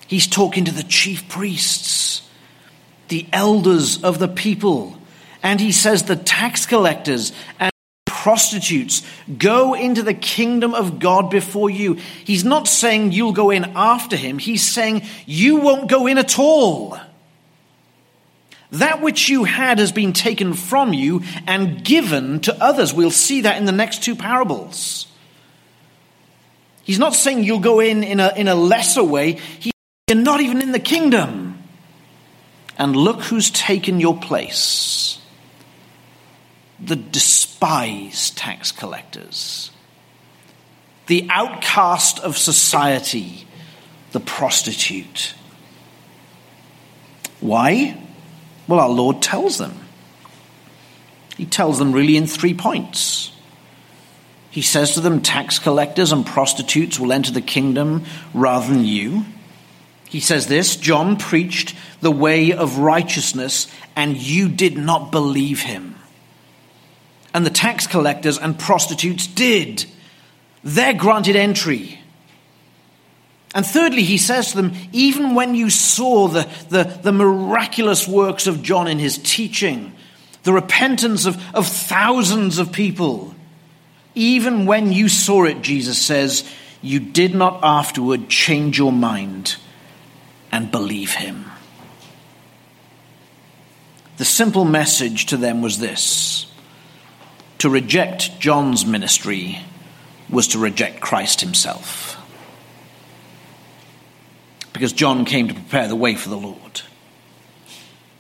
He's 0.06 0.26
talking 0.26 0.66
to 0.66 0.72
the 0.72 0.82
chief 0.82 1.28
priests, 1.28 2.28
the 3.08 3.26
elders 3.32 4.02
of 4.02 4.18
the 4.18 4.28
people, 4.28 4.98
and 5.42 5.60
he 5.60 5.72
says 5.72 6.02
the 6.02 6.16
tax 6.16 6.66
collectors 6.66 7.32
and 7.58 7.71
prostitutes 8.22 9.02
go 9.36 9.74
into 9.74 10.00
the 10.00 10.14
kingdom 10.14 10.74
of 10.74 11.00
God 11.00 11.28
before 11.28 11.68
you. 11.68 11.94
He's 12.24 12.44
not 12.44 12.68
saying 12.68 13.10
you'll 13.10 13.32
go 13.32 13.50
in 13.50 13.64
after 13.74 14.14
him, 14.14 14.38
he's 14.38 14.64
saying 14.64 15.02
you 15.26 15.56
won't 15.56 15.90
go 15.90 16.06
in 16.06 16.18
at 16.18 16.38
all. 16.38 16.96
That 18.70 19.02
which 19.02 19.28
you 19.28 19.42
had 19.42 19.80
has 19.80 19.90
been 19.90 20.12
taken 20.12 20.54
from 20.54 20.92
you 20.92 21.22
and 21.48 21.84
given 21.84 22.38
to 22.42 22.56
others. 22.62 22.94
We'll 22.94 23.10
see 23.10 23.40
that 23.40 23.58
in 23.58 23.64
the 23.64 23.72
next 23.72 24.04
two 24.04 24.14
parables. 24.14 25.08
He's 26.84 27.00
not 27.00 27.16
saying 27.16 27.42
you'll 27.42 27.58
go 27.58 27.80
in 27.80 28.04
in 28.04 28.20
a, 28.20 28.32
in 28.36 28.46
a 28.46 28.54
lesser 28.54 29.02
way. 29.02 29.40
He, 29.58 29.72
you're 30.08 30.16
not 30.16 30.40
even 30.40 30.62
in 30.62 30.70
the 30.70 30.78
kingdom. 30.78 31.58
And 32.78 32.94
look 32.94 33.20
who's 33.22 33.50
taken 33.50 33.98
your 33.98 34.16
place 34.16 35.18
the 36.84 36.96
despised 36.96 38.36
tax 38.36 38.72
collectors, 38.72 39.70
the 41.06 41.26
outcast 41.30 42.18
of 42.20 42.36
society, 42.36 43.46
the 44.12 44.20
prostitute. 44.20 45.34
Why? 47.40 48.00
Well, 48.66 48.80
our 48.80 48.88
Lord 48.88 49.22
tells 49.22 49.58
them. 49.58 49.78
He 51.36 51.46
tells 51.46 51.78
them 51.78 51.92
really 51.92 52.16
in 52.16 52.26
three 52.26 52.54
points. 52.54 53.32
He 54.50 54.62
says 54.62 54.92
to 54.92 55.00
them, 55.00 55.22
Tax 55.22 55.58
collectors 55.58 56.12
and 56.12 56.26
prostitutes 56.26 57.00
will 57.00 57.12
enter 57.12 57.32
the 57.32 57.40
kingdom 57.40 58.04
rather 58.34 58.72
than 58.72 58.84
you. 58.84 59.24
He 60.08 60.20
says 60.20 60.46
this 60.46 60.76
John 60.76 61.16
preached 61.16 61.74
the 62.00 62.10
way 62.10 62.52
of 62.52 62.78
righteousness, 62.78 63.66
and 63.96 64.16
you 64.16 64.48
did 64.48 64.76
not 64.76 65.10
believe 65.10 65.62
him. 65.62 65.96
And 67.34 67.46
the 67.46 67.50
tax 67.50 67.86
collectors 67.86 68.38
and 68.38 68.58
prostitutes 68.58 69.26
did. 69.26 69.86
They're 70.62 70.94
granted 70.94 71.36
entry. 71.36 71.98
And 73.54 73.66
thirdly, 73.66 74.02
he 74.02 74.18
says 74.18 74.50
to 74.50 74.56
them, 74.56 74.72
even 74.92 75.34
when 75.34 75.54
you 75.54 75.68
saw 75.68 76.28
the, 76.28 76.48
the, 76.70 76.84
the, 76.84 77.12
miraculous 77.12 78.08
works 78.08 78.46
of 78.46 78.62
John 78.62 78.86
in 78.88 78.98
his 78.98 79.18
teaching, 79.18 79.92
the 80.42 80.52
repentance 80.52 81.26
of, 81.26 81.42
of 81.54 81.66
thousands 81.66 82.58
of 82.58 82.72
people, 82.72 83.34
even 84.14 84.64
when 84.64 84.92
you 84.92 85.08
saw 85.08 85.44
it, 85.44 85.60
Jesus 85.60 86.00
says, 86.00 86.50
you 86.80 86.98
did 86.98 87.34
not 87.34 87.60
afterward 87.62 88.28
change 88.28 88.78
your 88.78 88.92
mind 88.92 89.56
and 90.50 90.70
believe 90.70 91.12
him. 91.12 91.44
The 94.16 94.24
simple 94.24 94.64
message 94.64 95.26
to 95.26 95.36
them 95.36 95.62
was 95.62 95.78
this 95.78 96.51
to 97.62 97.70
reject 97.70 98.40
John's 98.40 98.84
ministry 98.84 99.56
was 100.28 100.48
to 100.48 100.58
reject 100.58 101.00
Christ 101.00 101.42
himself 101.42 102.16
because 104.72 104.92
John 104.92 105.24
came 105.24 105.46
to 105.46 105.54
prepare 105.54 105.86
the 105.86 105.94
way 105.94 106.16
for 106.16 106.28
the 106.28 106.36
Lord. 106.36 106.80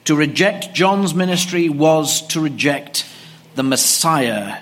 To 0.04 0.14
reject 0.14 0.74
John's 0.74 1.12
ministry 1.12 1.68
was 1.68 2.24
to 2.28 2.40
reject 2.40 3.04
the 3.56 3.64
Messiah 3.64 4.58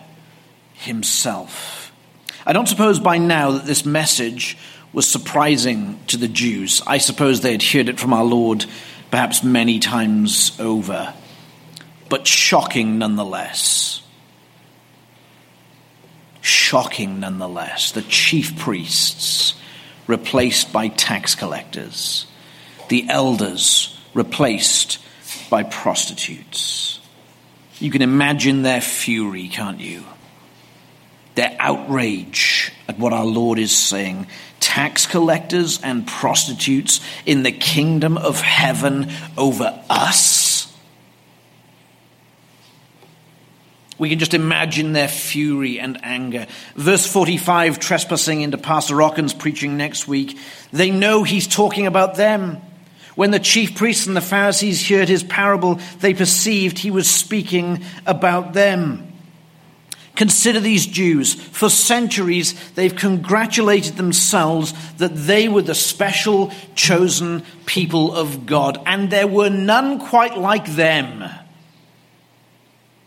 himself. 0.73 1.93
I 2.47 2.55
don't 2.55 2.66
suppose 2.66 2.99
by 2.99 3.19
now 3.19 3.51
that 3.51 3.66
this 3.66 3.85
message 3.85 4.57
was 4.95 5.07
surprising 5.07 6.01
to 6.07 6.16
the 6.16 6.27
Jews. 6.27 6.81
I 6.87 6.97
suppose 6.97 7.43
they 7.43 7.53
had 7.53 7.62
heard 7.62 7.90
it 7.90 8.01
from 8.01 8.14
our 8.14 8.25
Lord 8.25 8.64
perhaps 9.11 9.45
many 9.45 9.79
times 9.79 10.59
over, 10.59 11.12
but 12.09 12.27
shocking 12.27 12.97
nonetheless. 12.97 14.01
Shocking 16.40 17.20
nonetheless. 17.20 17.92
The 17.92 18.03
chief 18.03 18.59
priests 18.59 19.55
replaced 20.07 20.72
by 20.72 20.88
tax 20.88 21.35
collectors, 21.35 22.26
the 22.88 23.09
elders 23.09 23.96
replaced 24.14 24.98
by 25.48 25.62
prostitutes. 25.62 27.00
You 27.79 27.90
can 27.90 28.03
imagine 28.03 28.62
their 28.62 28.81
fury, 28.81 29.48
can't 29.48 29.81
you? 29.81 30.05
Their 31.35 31.57
outrage 31.59 32.72
at 32.88 32.98
what 32.98 33.12
our 33.12 33.24
Lord 33.24 33.59
is 33.59 33.74
saying. 33.74 34.26
Tax 34.59 35.07
collectors 35.07 35.81
and 35.81 36.07
prostitutes 36.07 37.00
in 37.24 37.42
the 37.42 37.53
kingdom 37.53 38.18
of 38.18 38.40
heaven 38.40 39.11
over 39.38 39.83
us? 39.88 40.39
We 44.01 44.09
can 44.09 44.19
just 44.19 44.33
imagine 44.33 44.95
their 44.95 45.09
fury 45.09 45.79
and 45.79 46.03
anger. 46.03 46.47
Verse 46.75 47.07
45, 47.07 47.79
trespassing 47.79 48.41
into 48.41 48.57
Pastor 48.57 48.97
Rockin's 48.97 49.35
preaching 49.35 49.77
next 49.77 50.09
week. 50.09 50.39
They 50.73 50.91
know 50.91 51.23
he's 51.23 51.47
talking 51.47 51.87
about 51.87 52.15
them. 52.15 52.57
When 53.15 53.31
the 53.31 53.39
chief 53.39 53.77
priests 53.77 54.07
and 54.07 54.17
the 54.17 54.23
Pharisees 54.23 54.89
heard 54.89 55.11
his 55.11 55.23
parable, 55.23 55.79
they 55.99 56.15
perceived 56.15 56.79
he 56.79 56.91
was 56.91 57.11
speaking 57.11 57.85
about 58.07 58.55
them. 58.55 59.07
Consider 60.17 60.61
these 60.61 60.87
Jews. 60.87 61.35
For 61.35 61.69
centuries, 61.69 62.55
they've 62.71 62.97
congratulated 62.97 63.99
themselves 63.99 64.73
that 64.97 65.15
they 65.15 65.47
were 65.51 65.61
the 65.61 65.75
special 65.75 66.53
chosen 66.75 67.43
people 67.67 68.17
of 68.17 68.47
God, 68.47 68.81
and 68.87 69.11
there 69.11 69.29
were 69.29 69.51
none 69.51 69.99
quite 69.99 70.39
like 70.39 70.69
them. 70.69 71.23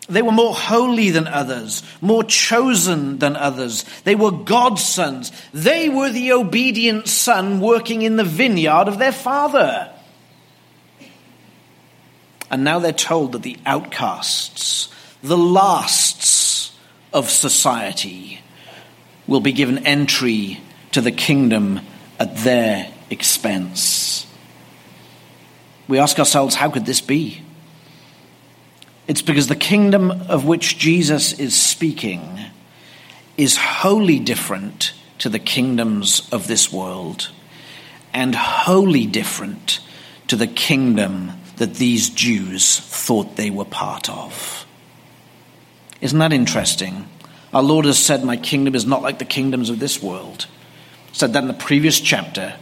They 0.10 0.22
were 0.22 0.32
more 0.32 0.54
holy 0.54 1.12
than 1.12 1.28
others, 1.28 1.82
more 2.02 2.24
chosen 2.24 3.20
than 3.20 3.36
others. 3.36 3.86
They 4.04 4.16
were 4.16 4.32
God's 4.32 4.84
sons. 4.84 5.32
They 5.54 5.88
were 5.88 6.10
the 6.10 6.34
obedient 6.34 7.08
son 7.08 7.62
working 7.62 8.02
in 8.02 8.18
the 8.18 8.24
vineyard 8.24 8.88
of 8.88 9.00
their 9.00 9.14
father. 9.14 9.90
And 12.52 12.64
now 12.64 12.80
they're 12.80 12.92
told 12.92 13.32
that 13.32 13.44
the 13.44 13.58
outcasts, 13.66 14.90
the 15.24 15.38
lasts 15.38 16.78
of 17.14 17.30
society, 17.30 18.42
will 19.26 19.40
be 19.40 19.54
given 19.54 19.86
entry 19.88 20.60
to 20.92 21.02
the 21.02 21.12
kingdom 21.12 21.80
at 22.20 22.36
their 22.38 22.92
expense. 23.10 24.28
We 25.88 25.98
ask 25.98 26.20
ourselves, 26.20 26.56
how 26.56 26.70
could 26.70 26.86
this 26.86 27.02
be? 27.02 27.42
It's 29.08 29.22
because 29.22 29.48
the 29.48 29.56
kingdom 29.56 30.12
of 30.12 30.46
which 30.46 30.78
Jesus 30.78 31.38
is 31.38 31.60
speaking 31.60 32.40
is 33.38 33.58
wholly 33.58 34.20
different 34.20 34.94
to 35.20 35.30
the 35.30 35.40
kingdoms 35.40 36.28
of 36.32 36.48
this 36.48 36.72
world 36.72 37.30
and 38.14 38.36
wholly 38.36 39.06
different 39.06 39.80
to 40.28 40.36
the 40.36 40.48
kingdom 40.48 41.32
that 41.58 41.76
these 41.76 42.10
Jews 42.10 42.80
thought 42.80 43.36
they 43.36 43.50
were 43.50 43.66
part 43.66 44.10
of. 44.10 44.66
Isn't 46.02 46.20
that 46.20 46.34
interesting? 46.34 47.08
Our 47.54 47.64
Lord 47.64 47.86
has 47.86 48.00
said, 48.00 48.24
My 48.24 48.38
kingdom 48.38 48.76
is 48.76 48.86
not 48.86 49.02
like 49.02 49.20
the 49.20 49.26
kingdoms 49.26 49.70
of 49.70 49.80
this 49.80 50.02
world. 50.02 50.48
Said 51.12 51.34
that 51.34 51.44
in 51.44 51.48
the 51.48 51.54
previous 51.54 52.00
chapter. 52.00 52.56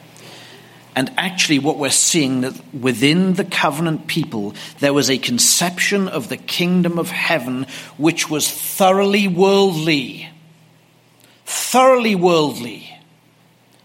And 0.96 1.10
actually, 1.18 1.60
what 1.60 1.78
we're 1.78 1.90
seeing 1.90 2.42
that 2.42 2.60
within 2.74 3.36
the 3.36 3.46
covenant 3.46 4.08
people, 4.08 4.54
there 4.80 4.94
was 4.94 5.10
a 5.10 5.18
conception 5.18 6.10
of 6.10 6.28
the 6.28 6.38
kingdom 6.38 7.00
of 7.00 7.10
heaven 7.10 7.66
which 7.98 8.30
was 8.30 8.50
thoroughly 8.50 9.28
worldly. 9.28 10.28
Thoroughly 11.46 12.16
worldly. 12.16 12.90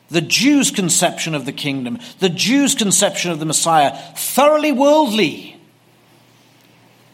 The 0.08 0.20
Jews' 0.20 0.70
conception 0.70 1.34
of 1.34 1.46
the 1.46 1.52
kingdom, 1.52 1.98
the 2.18 2.28
Jews' 2.28 2.74
conception 2.74 3.30
of 3.30 3.38
the 3.38 3.46
Messiah, 3.46 3.96
thoroughly 4.16 4.72
worldly, 4.72 5.60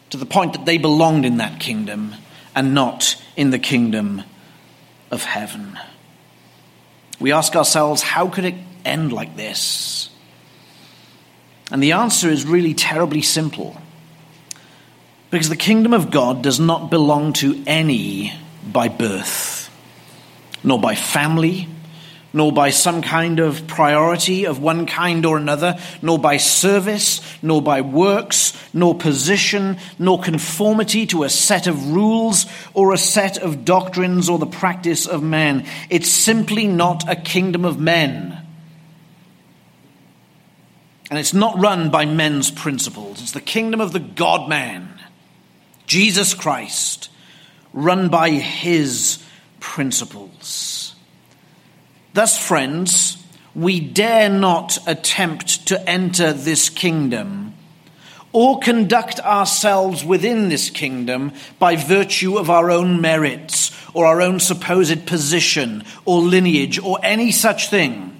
to 0.09 0.17
the 0.17 0.25
point 0.25 0.53
that 0.53 0.65
they 0.65 0.77
belonged 0.77 1.25
in 1.25 1.37
that 1.37 1.59
kingdom 1.59 2.15
and 2.55 2.75
not 2.75 3.15
in 3.35 3.49
the 3.49 3.59
kingdom 3.59 4.21
of 5.09 5.23
heaven. 5.23 5.79
We 7.19 7.31
ask 7.31 7.55
ourselves, 7.55 8.03
how 8.03 8.27
could 8.27 8.45
it 8.45 8.55
end 8.85 9.11
like 9.11 9.35
this? 9.35 10.09
And 11.71 11.81
the 11.81 11.93
answer 11.93 12.29
is 12.29 12.45
really 12.45 12.73
terribly 12.73 13.21
simple. 13.21 13.75
Because 15.31 15.49
the 15.49 15.55
kingdom 15.55 15.93
of 15.93 16.11
God 16.11 16.43
does 16.43 16.59
not 16.59 16.91
belong 16.91 17.33
to 17.33 17.63
any 17.65 18.33
by 18.71 18.87
birth, 18.87 19.71
nor 20.63 20.79
by 20.79 20.93
family, 20.93 21.67
nor 22.33 22.51
by 22.51 22.71
some 22.71 23.01
kind 23.01 23.39
of 23.39 23.67
priority 23.67 24.45
of 24.45 24.59
one 24.59 24.85
kind 24.85 25.25
or 25.25 25.37
another, 25.37 25.77
nor 26.01 26.17
by 26.17 26.37
service, 26.37 27.21
nor 27.41 27.61
by 27.61 27.81
works, 27.81 28.53
nor 28.73 28.95
position, 28.95 29.77
nor 29.99 30.19
conformity 30.19 31.05
to 31.05 31.23
a 31.23 31.29
set 31.29 31.67
of 31.67 31.91
rules 31.91 32.45
or 32.73 32.91
a 32.91 32.97
set 32.97 33.37
of 33.37 33.63
doctrines 33.65 34.29
or 34.29 34.39
the 34.39 34.47
practice 34.47 35.05
of 35.05 35.21
man. 35.21 35.65
It's 35.89 36.09
simply 36.09 36.67
not 36.67 37.09
a 37.09 37.15
kingdom 37.15 37.65
of 37.65 37.79
men. 37.79 38.42
And 41.13 41.19
it's 41.19 41.31
not 41.31 41.59
run 41.59 41.91
by 41.91 42.05
men's 42.05 42.49
principles. 42.49 43.21
It's 43.21 43.33
the 43.33 43.39
kingdom 43.39 43.79
of 43.79 43.93
the 43.93 43.99
God 43.99 44.49
man, 44.49 44.99
Jesus 45.85 46.33
Christ, 46.33 47.11
run 47.71 48.09
by 48.09 48.31
his 48.31 49.23
principles. 49.59 50.95
Thus, 52.15 52.43
friends, 52.43 53.23
we 53.53 53.79
dare 53.79 54.27
not 54.27 54.79
attempt 54.87 55.67
to 55.67 55.87
enter 55.87 56.33
this 56.33 56.69
kingdom 56.69 57.53
or 58.31 58.57
conduct 58.57 59.19
ourselves 59.19 60.03
within 60.03 60.49
this 60.49 60.71
kingdom 60.71 61.31
by 61.59 61.75
virtue 61.75 62.39
of 62.39 62.49
our 62.49 62.71
own 62.71 63.01
merits 63.01 63.69
or 63.93 64.07
our 64.07 64.19
own 64.19 64.39
supposed 64.39 65.05
position 65.05 65.83
or 66.05 66.21
lineage 66.21 66.79
or 66.79 66.97
any 67.03 67.31
such 67.31 67.69
thing. 67.69 68.12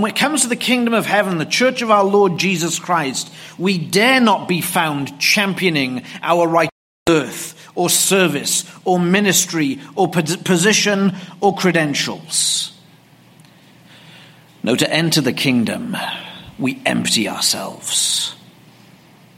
When 0.00 0.10
it 0.10 0.16
comes 0.16 0.42
to 0.42 0.48
the 0.48 0.56
kingdom 0.56 0.92
of 0.92 1.06
heaven, 1.06 1.38
the 1.38 1.46
church 1.46 1.80
of 1.80 1.88
our 1.88 2.02
Lord 2.02 2.36
Jesus 2.36 2.80
Christ, 2.80 3.32
we 3.56 3.78
dare 3.78 4.18
not 4.18 4.48
be 4.48 4.60
found 4.60 5.20
championing 5.20 6.02
our 6.20 6.48
right 6.48 6.68
earth 7.08 7.70
or 7.76 7.88
service 7.88 8.68
or 8.84 8.98
ministry 8.98 9.78
or 9.94 10.08
position 10.10 11.14
or 11.40 11.54
credentials. 11.54 12.76
No, 14.64 14.74
to 14.74 14.92
enter 14.92 15.20
the 15.20 15.32
kingdom, 15.32 15.96
we 16.58 16.82
empty 16.84 17.28
ourselves 17.28 18.34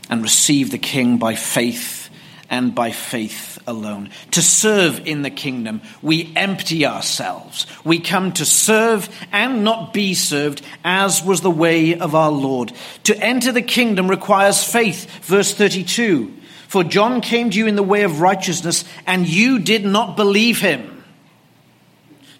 and 0.08 0.22
receive 0.22 0.70
the 0.70 0.78
king 0.78 1.18
by 1.18 1.34
faith 1.34 2.05
and 2.48 2.74
by 2.74 2.90
faith 2.90 3.58
alone. 3.66 4.10
To 4.32 4.42
serve 4.42 5.06
in 5.06 5.22
the 5.22 5.30
kingdom, 5.30 5.80
we 6.02 6.32
empty 6.36 6.86
ourselves. 6.86 7.66
We 7.84 8.00
come 8.00 8.32
to 8.32 8.44
serve 8.44 9.08
and 9.32 9.64
not 9.64 9.92
be 9.92 10.14
served, 10.14 10.62
as 10.84 11.22
was 11.22 11.40
the 11.40 11.50
way 11.50 11.98
of 11.98 12.14
our 12.14 12.30
Lord. 12.30 12.72
To 13.04 13.18
enter 13.18 13.52
the 13.52 13.62
kingdom 13.62 14.08
requires 14.08 14.64
faith. 14.64 15.10
Verse 15.24 15.52
32 15.52 16.32
for 16.68 16.82
John 16.82 17.20
came 17.20 17.50
to 17.50 17.58
you 17.58 17.66
in 17.66 17.76
the 17.76 17.82
way 17.82 18.02
of 18.02 18.20
righteousness, 18.20 18.84
and 19.06 19.26
you 19.26 19.60
did 19.60 19.84
not 19.84 20.16
believe 20.16 20.60
him. 20.60 21.04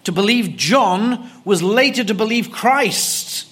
To 0.03 0.11
believe 0.11 0.57
John 0.57 1.29
was 1.43 1.63
later 1.63 2.03
to 2.03 2.13
believe 2.13 2.51
Christ. 2.51 3.47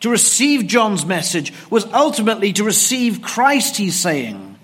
To 0.00 0.10
receive 0.10 0.66
John's 0.66 1.04
message 1.04 1.52
was 1.70 1.84
ultimately 1.92 2.52
to 2.54 2.64
receive 2.64 3.22
Christ, 3.22 3.76
he's 3.76 3.96
saying. 3.96 4.55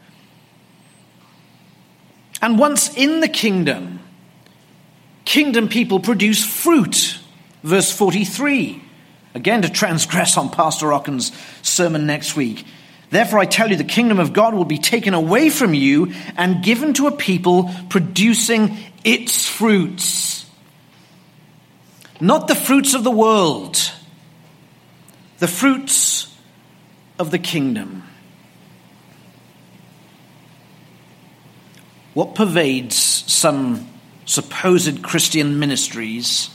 And 2.42 2.58
once 2.58 2.92
in 2.94 3.20
the 3.20 3.28
kingdom, 3.28 4.00
kingdom 5.24 5.68
people 5.68 6.00
produce 6.00 6.44
fruit. 6.44 7.18
Verse 7.62 7.92
43. 7.92 8.82
Again, 9.34 9.62
to 9.62 9.70
transgress 9.70 10.36
on 10.36 10.50
Pastor 10.50 10.88
Rocken's 10.88 11.32
sermon 11.62 12.04
next 12.04 12.36
week. 12.36 12.66
Therefore, 13.10 13.38
I 13.38 13.46
tell 13.46 13.70
you, 13.70 13.76
the 13.76 13.84
kingdom 13.84 14.18
of 14.18 14.32
God 14.32 14.54
will 14.54 14.64
be 14.64 14.78
taken 14.78 15.14
away 15.14 15.50
from 15.50 15.72
you 15.72 16.12
and 16.36 16.64
given 16.64 16.94
to 16.94 17.06
a 17.06 17.12
people 17.12 17.70
producing 17.88 18.76
its 19.04 19.46
fruits. 19.46 20.44
Not 22.20 22.48
the 22.48 22.54
fruits 22.54 22.94
of 22.94 23.04
the 23.04 23.10
world, 23.10 23.78
the 25.38 25.48
fruits 25.48 26.34
of 27.18 27.30
the 27.30 27.38
kingdom. 27.38 28.02
What 32.14 32.34
pervades 32.34 32.96
some 32.96 33.88
supposed 34.26 35.02
Christian 35.02 35.58
ministries 35.58 36.50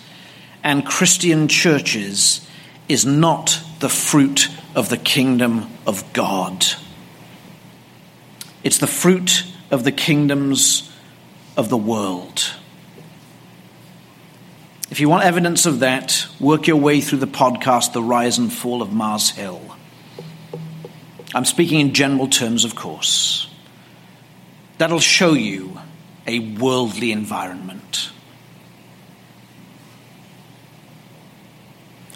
and 0.63 0.85
Christian 0.85 1.47
churches 1.47 2.47
is 2.87 3.05
not 3.05 3.59
the 3.79 3.89
fruit 3.89 4.49
of 4.75 4.89
the 4.89 4.97
kingdom 4.97 5.67
of 5.85 6.13
God. 6.13 6.65
It's 8.63 8.77
the 8.77 8.87
fruit 8.87 9.45
of 9.71 9.83
the 9.83 9.91
kingdoms 9.91 10.91
of 11.55 11.69
the 11.69 11.77
world. 11.77 12.53
If 14.89 14.99
you 14.99 15.09
want 15.09 15.25
evidence 15.25 15.65
of 15.65 15.79
that, 15.79 16.27
work 16.39 16.67
your 16.67 16.77
way 16.77 17.01
through 17.01 17.19
the 17.19 17.27
podcast, 17.27 17.93
The 17.93 18.01
Rise 18.01 18.37
and 18.37 18.53
Fall 18.53 18.81
of 18.81 18.93
Mars 18.93 19.31
Hill. 19.31 19.61
I'm 21.33 21.45
speaking 21.45 21.79
in 21.79 21.93
general 21.93 22.27
terms, 22.27 22.63
of 22.63 22.75
course. 22.75 23.49
That'll 24.77 24.99
show 24.99 25.33
you 25.33 25.79
a 26.25 26.39
worldly 26.39 27.11
environment. 27.11 28.11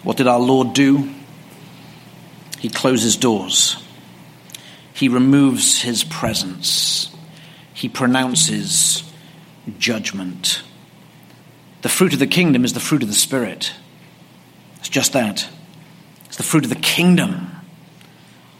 What 0.02 0.16
did 0.16 0.26
our 0.26 0.40
Lord 0.40 0.72
do? 0.72 1.10
He 2.58 2.68
closes 2.68 3.16
doors. 3.16 3.76
He 4.94 5.08
removes 5.08 5.82
his 5.82 6.04
presence. 6.04 7.14
He 7.74 7.88
pronounces 7.88 9.02
judgment. 9.78 10.62
The 11.82 11.88
fruit 11.88 12.12
of 12.12 12.18
the 12.18 12.26
kingdom 12.26 12.64
is 12.64 12.72
the 12.72 12.80
fruit 12.80 13.02
of 13.02 13.08
the 13.08 13.14
Spirit. 13.14 13.72
It's 14.78 14.88
just 14.88 15.12
that. 15.14 15.48
It's 16.26 16.36
the 16.36 16.42
fruit 16.42 16.64
of 16.64 16.70
the 16.70 16.76
kingdom. 16.76 17.50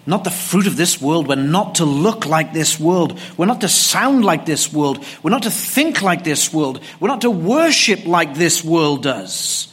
Not 0.05 0.25
the 0.25 0.31
fruit 0.31 0.67
of 0.67 0.77
this 0.77 1.01
world. 1.01 1.29
We're 1.29 1.37
not 1.37 1.77
to 1.77 1.85
look 1.85 2.27
like 2.27 2.53
this 2.53 2.81
world. 2.81 3.19
We're 3.37 3.47
not 3.47 3.61
to 3.61 3.69
sound 3.69 4.25
like 4.25 4.47
this 4.47 4.73
world. 4.73 5.05
We're 5.23 5.31
not 5.31 5.45
to 5.45 5.51
think 5.51 6.03
like 6.03 6.25
this 6.25 6.53
world. 6.53 6.83
We're 6.99 7.09
not 7.09 7.21
to 7.21 7.31
worship 7.31 8.05
like 8.05 8.35
this 8.35 8.65
world 8.65 9.05
does. 9.05 9.73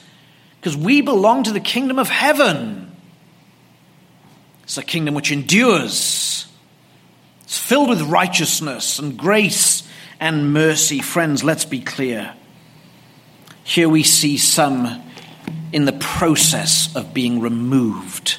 Because 0.59 0.77
we 0.77 1.01
belong 1.01 1.43
to 1.43 1.51
the 1.51 1.59
kingdom 1.59 1.97
of 1.97 2.09
heaven. 2.09 2.95
It's 4.63 4.77
a 4.77 4.83
kingdom 4.83 5.15
which 5.15 5.31
endures. 5.31 6.45
It's 7.41 7.57
filled 7.57 7.89
with 7.89 8.01
righteousness 8.03 8.99
and 8.99 9.17
grace 9.17 9.81
and 10.19 10.53
mercy. 10.53 10.99
Friends, 10.99 11.43
let's 11.43 11.65
be 11.65 11.79
clear. 11.79 12.35
Here 13.63 13.89
we 13.89 14.03
see 14.03 14.37
some 14.37 15.01
in 15.71 15.85
the 15.85 15.93
process 15.93 16.95
of 16.95 17.15
being 17.15 17.39
removed 17.39 18.37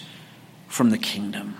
from 0.68 0.90
the 0.90 0.98
kingdom. 0.98 1.59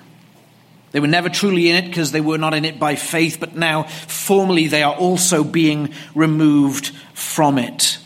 They 0.93 1.01
were 1.01 1.07
never 1.07 1.28
truly 1.28 1.70
in 1.70 1.76
it 1.76 1.86
because 1.86 2.12
they 2.12 2.20
were 2.20 2.38
not 2.38 2.55
in 2.55 2.64
it 2.64 2.80
by 2.80 2.97
faith, 2.97 3.38
but 3.38 3.55
now 3.55 3.84
formally 3.84 4.66
they 4.66 4.82
are 4.82 4.95
also 4.95 5.45
being 5.45 5.95
removed 6.14 6.88
from 7.14 7.59
it. 7.59 7.99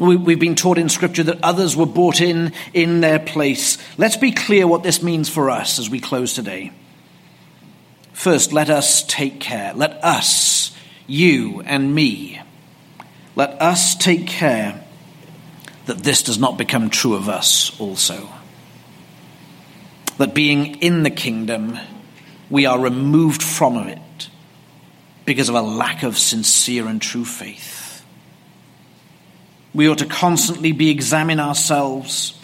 We've 0.00 0.40
been 0.40 0.56
taught 0.56 0.78
in 0.78 0.88
Scripture 0.88 1.22
that 1.24 1.44
others 1.44 1.76
were 1.76 1.86
brought 1.86 2.20
in 2.20 2.52
in 2.72 3.00
their 3.00 3.20
place. 3.20 3.78
Let's 3.96 4.16
be 4.16 4.32
clear 4.32 4.66
what 4.66 4.82
this 4.82 5.04
means 5.04 5.28
for 5.28 5.50
us 5.50 5.78
as 5.78 5.88
we 5.88 6.00
close 6.00 6.34
today. 6.34 6.72
First, 8.12 8.52
let 8.52 8.70
us 8.70 9.04
take 9.04 9.38
care. 9.38 9.72
Let 9.74 10.02
us, 10.02 10.76
you 11.06 11.62
and 11.64 11.94
me, 11.94 12.40
let 13.36 13.60
us 13.62 13.94
take 13.94 14.26
care 14.26 14.82
that 15.86 15.98
this 15.98 16.22
does 16.22 16.38
not 16.38 16.58
become 16.58 16.90
true 16.90 17.14
of 17.14 17.28
us 17.28 17.78
also. 17.78 18.28
That 20.18 20.34
being 20.34 20.76
in 20.76 21.02
the 21.02 21.10
kingdom, 21.10 21.78
we 22.48 22.66
are 22.66 22.78
removed 22.78 23.42
from 23.42 23.76
it 23.88 24.28
because 25.24 25.48
of 25.48 25.54
a 25.54 25.62
lack 25.62 26.02
of 26.02 26.18
sincere 26.18 26.86
and 26.86 27.00
true 27.00 27.24
faith. 27.24 28.04
We 29.74 29.88
ought 29.88 29.98
to 29.98 30.06
constantly 30.06 30.72
be 30.72 30.90
examining 30.90 31.40
ourselves 31.40 32.38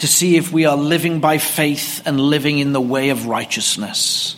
to 0.00 0.06
see 0.06 0.36
if 0.36 0.52
we 0.52 0.66
are 0.66 0.76
living 0.76 1.20
by 1.20 1.38
faith 1.38 2.02
and 2.06 2.20
living 2.20 2.58
in 2.58 2.72
the 2.72 2.80
way 2.80 3.08
of 3.08 3.26
righteousness. 3.26 4.36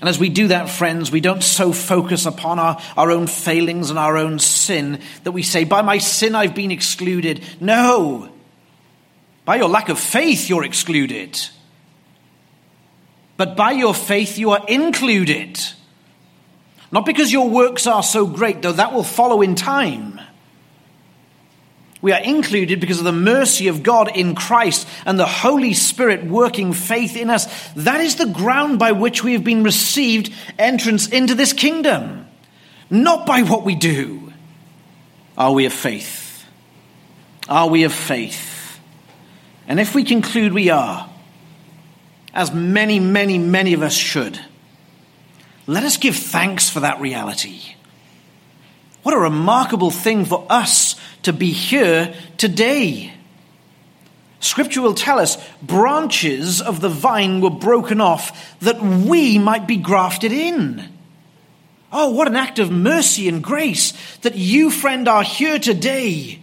And 0.00 0.08
as 0.08 0.18
we 0.18 0.28
do 0.28 0.48
that, 0.48 0.70
friends, 0.70 1.10
we 1.10 1.20
don't 1.20 1.42
so 1.42 1.72
focus 1.72 2.24
upon 2.24 2.58
our, 2.58 2.80
our 2.96 3.10
own 3.10 3.26
failings 3.26 3.90
and 3.90 3.98
our 3.98 4.16
own 4.16 4.38
sin 4.38 5.00
that 5.24 5.32
we 5.32 5.42
say, 5.42 5.64
by 5.64 5.82
my 5.82 5.98
sin 5.98 6.36
I've 6.36 6.54
been 6.54 6.70
excluded. 6.70 7.42
No. 7.60 8.30
By 9.48 9.56
your 9.56 9.70
lack 9.70 9.88
of 9.88 9.98
faith, 9.98 10.50
you're 10.50 10.62
excluded. 10.62 11.40
But 13.38 13.56
by 13.56 13.70
your 13.70 13.94
faith, 13.94 14.36
you 14.36 14.50
are 14.50 14.62
included. 14.68 15.58
Not 16.92 17.06
because 17.06 17.32
your 17.32 17.48
works 17.48 17.86
are 17.86 18.02
so 18.02 18.26
great, 18.26 18.60
though 18.60 18.72
that 18.72 18.92
will 18.92 19.02
follow 19.02 19.40
in 19.40 19.54
time. 19.54 20.20
We 22.02 22.12
are 22.12 22.20
included 22.20 22.78
because 22.78 22.98
of 22.98 23.06
the 23.06 23.12
mercy 23.12 23.68
of 23.68 23.82
God 23.82 24.14
in 24.14 24.34
Christ 24.34 24.86
and 25.06 25.18
the 25.18 25.24
Holy 25.24 25.72
Spirit 25.72 26.26
working 26.26 26.74
faith 26.74 27.16
in 27.16 27.30
us. 27.30 27.72
That 27.72 28.02
is 28.02 28.16
the 28.16 28.26
ground 28.26 28.78
by 28.78 28.92
which 28.92 29.24
we 29.24 29.32
have 29.32 29.44
been 29.44 29.62
received 29.62 30.30
entrance 30.58 31.08
into 31.08 31.34
this 31.34 31.54
kingdom, 31.54 32.26
not 32.90 33.24
by 33.24 33.44
what 33.44 33.64
we 33.64 33.76
do. 33.76 34.30
Are 35.38 35.54
we 35.54 35.64
of 35.64 35.72
faith? 35.72 36.44
Are 37.48 37.70
we 37.70 37.84
of 37.84 37.94
faith? 37.94 38.57
And 39.68 39.78
if 39.78 39.94
we 39.94 40.02
conclude 40.02 40.52
we 40.52 40.70
are, 40.70 41.08
as 42.34 42.52
many, 42.52 42.98
many, 42.98 43.38
many 43.38 43.74
of 43.74 43.82
us 43.82 43.94
should, 43.94 44.40
let 45.66 45.84
us 45.84 45.98
give 45.98 46.16
thanks 46.16 46.70
for 46.70 46.80
that 46.80 47.00
reality. 47.00 47.60
What 49.02 49.14
a 49.14 49.18
remarkable 49.18 49.90
thing 49.90 50.24
for 50.24 50.46
us 50.48 50.96
to 51.22 51.32
be 51.32 51.50
here 51.50 52.14
today. 52.38 53.12
Scripture 54.40 54.80
will 54.80 54.94
tell 54.94 55.18
us 55.18 55.36
branches 55.60 56.62
of 56.62 56.80
the 56.80 56.88
vine 56.88 57.40
were 57.40 57.50
broken 57.50 58.00
off 58.00 58.58
that 58.60 58.80
we 58.80 59.38
might 59.38 59.66
be 59.66 59.76
grafted 59.76 60.32
in. 60.32 60.88
Oh, 61.92 62.10
what 62.10 62.28
an 62.28 62.36
act 62.36 62.58
of 62.58 62.70
mercy 62.70 63.28
and 63.28 63.42
grace 63.42 63.92
that 64.18 64.36
you, 64.36 64.70
friend, 64.70 65.08
are 65.08 65.22
here 65.22 65.58
today, 65.58 66.38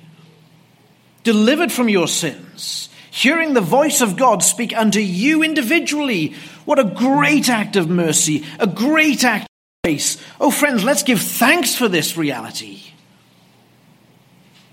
delivered 1.23 1.71
from 1.71 1.87
your 1.87 2.07
sins, 2.07 2.89
hearing 3.15 3.53
the 3.53 3.61
voice 3.61 4.01
of 4.01 4.17
God 4.17 4.43
speak 4.43 4.75
unto 4.77 4.99
you 4.99 5.41
individually. 5.41 6.35
What 6.65 6.79
a 6.79 6.83
great 6.83 7.47
act 7.47 7.77
of 7.77 7.89
mercy, 7.89 8.43
a 8.59 8.67
great 8.67 9.23
act 9.23 9.43
of 9.43 9.49
grace. 9.85 10.21
Oh, 10.37 10.51
friends, 10.51 10.83
let's 10.83 11.03
give 11.03 11.21
thanks 11.21 11.75
for 11.75 11.87
this 11.87 12.17
reality. 12.17 12.81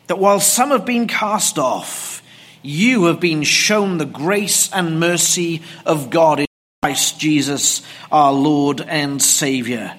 That 0.09 0.18
while 0.18 0.40
some 0.40 0.70
have 0.70 0.84
been 0.84 1.07
cast 1.07 1.57
off, 1.57 2.20
you 2.62 3.05
have 3.05 3.20
been 3.20 3.45
shown 3.45 3.99
the 3.99 4.07
grace 4.07 4.72
and 4.72 4.99
mercy 4.99 5.62
of 5.86 6.11
God 6.11 6.40
in 6.40 6.47
Christ 6.82 7.20
Jesus, 7.20 7.82
our 8.11 8.32
Lord 8.32 8.80
and 8.80 9.22
Savior. 9.22 9.95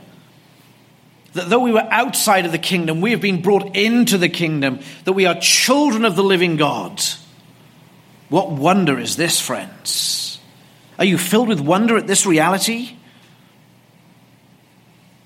That 1.32 1.50
though 1.50 1.62
we 1.62 1.72
were 1.72 1.88
outside 1.89 2.46
of 2.46 2.52
the 2.52 2.58
kingdom, 2.58 3.00
we 3.00 3.12
have 3.12 3.22
been 3.22 3.41
brought 3.41 3.78
into 3.78 4.18
the 4.18 4.28
kingdom, 4.28 4.82
that 5.06 5.14
we 5.14 5.28
are 5.28 5.39
children 5.39 6.04
of 6.04 6.18
the 6.18 6.24
living 6.24 6.58
God. 6.58 7.02
What 8.30 8.51
wonder 8.51 8.99
is 8.99 9.15
this, 9.15 9.39
friends? 9.39 10.39
Are 10.97 11.05
you 11.05 11.17
filled 11.17 11.47
with 11.47 11.59
wonder 11.59 11.97
at 11.97 12.07
this 12.07 12.26
reality? 12.26 12.97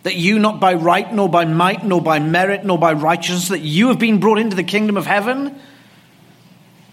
that 0.07 0.15
you, 0.15 0.39
not 0.39 0.61
by 0.61 0.73
right, 0.73 1.13
nor 1.13 1.27
by 1.27 1.43
might, 1.43 1.83
nor 1.83 2.01
by 2.01 2.17
merit, 2.17 2.63
nor 2.63 2.77
by 2.77 2.93
righteousness, 2.93 3.49
that 3.49 3.59
you 3.59 3.89
have 3.89 3.99
been 3.99 4.21
brought 4.21 4.39
into 4.39 4.55
the 4.55 4.63
kingdom 4.63 4.95
of 4.95 5.05
heaven? 5.05 5.59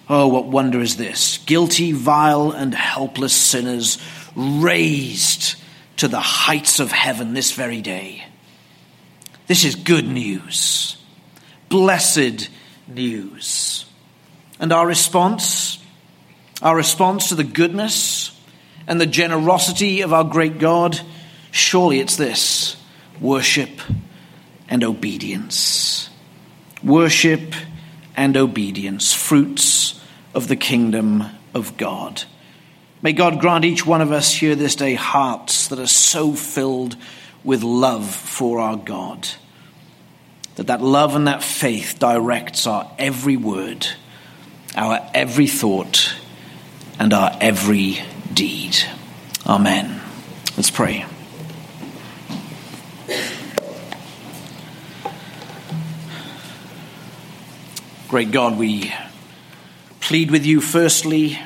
Oh, 0.08 0.26
what 0.26 0.46
wonder 0.46 0.80
is 0.80 0.96
this! 0.96 1.38
Guilty, 1.46 1.92
vile, 1.92 2.50
and 2.50 2.74
helpless 2.74 3.32
sinners 3.32 3.98
raised 4.34 5.54
to 5.98 6.08
the 6.08 6.18
heights 6.18 6.80
of 6.80 6.90
heaven 6.90 7.34
this 7.34 7.52
very 7.52 7.80
day. 7.80 8.24
This 9.46 9.64
is 9.64 9.76
good 9.76 10.08
news, 10.08 10.96
blessed 11.68 12.48
news. 12.88 13.84
And 14.58 14.72
our 14.72 14.88
response, 14.88 15.78
our 16.64 16.74
response 16.74 17.28
to 17.28 17.34
the 17.34 17.44
goodness 17.44 18.36
and 18.86 19.00
the 19.00 19.06
generosity 19.06 20.00
of 20.00 20.12
our 20.12 20.24
great 20.24 20.58
God, 20.58 20.98
surely 21.50 22.00
it's 22.00 22.16
this 22.16 22.76
worship 23.20 23.80
and 24.68 24.82
obedience. 24.82 26.10
Worship 26.82 27.54
and 28.16 28.36
obedience, 28.36 29.12
fruits 29.12 30.00
of 30.34 30.48
the 30.48 30.56
kingdom 30.56 31.24
of 31.54 31.76
God. 31.76 32.24
May 33.02 33.12
God 33.12 33.40
grant 33.40 33.64
each 33.64 33.84
one 33.84 34.00
of 34.00 34.12
us 34.12 34.32
here 34.32 34.54
this 34.54 34.74
day 34.74 34.94
hearts 34.94 35.68
that 35.68 35.78
are 35.78 35.86
so 35.86 36.32
filled 36.32 36.96
with 37.44 37.62
love 37.62 38.08
for 38.12 38.58
our 38.58 38.76
God 38.76 39.28
that 40.56 40.68
that 40.68 40.80
love 40.80 41.14
and 41.14 41.26
that 41.26 41.42
faith 41.42 41.98
directs 41.98 42.66
our 42.66 42.90
every 42.98 43.36
word, 43.36 43.86
our 44.76 45.00
every 45.12 45.46
thought, 45.46 46.13
and 46.98 47.12
our 47.12 47.36
every 47.40 47.98
deed. 48.32 48.76
Amen. 49.46 50.00
Let's 50.56 50.70
pray. 50.70 51.04
Great 58.08 58.30
God, 58.30 58.58
we 58.58 58.92
plead 60.00 60.30
with 60.30 60.46
you 60.46 60.60
firstly 60.60 61.38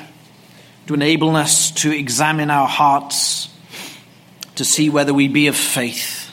to 0.86 0.94
enable 0.94 1.36
us 1.36 1.70
to 1.70 1.90
examine 1.90 2.50
our 2.50 2.66
hearts, 2.66 3.48
to 4.56 4.64
see 4.64 4.90
whether 4.90 5.14
we 5.14 5.28
be 5.28 5.46
of 5.46 5.56
faith. 5.56 6.24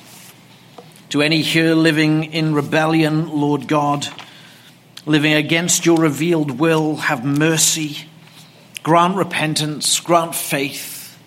To 1.09 1.22
any 1.22 1.41
here 1.41 1.76
living 1.76 2.34
in 2.34 2.53
rebellion, 2.53 3.30
Lord 3.30 3.68
God, 3.68 4.07
living 5.05 5.34
against 5.34 5.86
your 5.86 5.97
revealed 5.97 6.59
will, 6.59 6.97
have 6.97 7.24
mercy, 7.24 8.05
grant 8.86 9.15
repentance, 9.15 9.99
grant 9.99 10.36
faith 10.36 11.17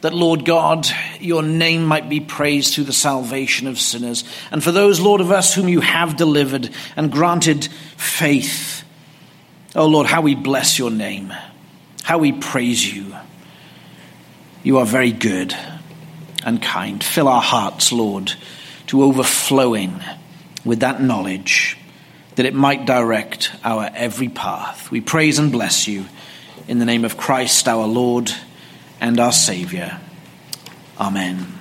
that, 0.00 0.14
Lord 0.14 0.44
God, 0.44 0.86
your 1.18 1.42
name 1.42 1.84
might 1.84 2.08
be 2.08 2.20
praised 2.20 2.72
through 2.72 2.84
the 2.84 2.92
salvation 2.92 3.66
of 3.66 3.80
sinners. 3.80 4.22
And 4.52 4.62
for 4.62 4.70
those, 4.70 5.00
Lord, 5.00 5.20
of 5.20 5.32
us 5.32 5.52
whom 5.52 5.68
you 5.68 5.80
have 5.80 6.16
delivered 6.16 6.70
and 6.94 7.10
granted 7.10 7.64
faith, 7.96 8.84
oh 9.74 9.88
Lord, 9.88 10.06
how 10.06 10.20
we 10.20 10.36
bless 10.36 10.78
your 10.78 10.92
name, 10.92 11.34
how 12.04 12.18
we 12.18 12.30
praise 12.30 12.94
you. 12.94 13.12
You 14.62 14.78
are 14.78 14.86
very 14.86 15.10
good 15.10 15.56
and 16.44 16.62
kind. 16.62 17.02
Fill 17.02 17.26
our 17.26 17.42
hearts, 17.42 17.90
Lord, 17.90 18.34
to 18.86 19.02
overflowing 19.02 20.00
with 20.64 20.78
that 20.78 21.02
knowledge 21.02 21.76
that 22.36 22.46
it 22.46 22.54
might 22.54 22.86
direct 22.86 23.50
our 23.64 23.90
every 23.92 24.28
path. 24.28 24.92
We 24.92 25.00
praise 25.00 25.40
and 25.40 25.50
bless 25.50 25.88
you 25.88 26.04
in 26.68 26.78
the 26.78 26.84
name 26.84 27.04
of 27.04 27.16
Christ 27.16 27.66
our 27.66 27.86
Lord 27.86 28.30
and 29.00 29.18
our 29.18 29.32
Savior. 29.32 29.98
Amen. 31.00 31.57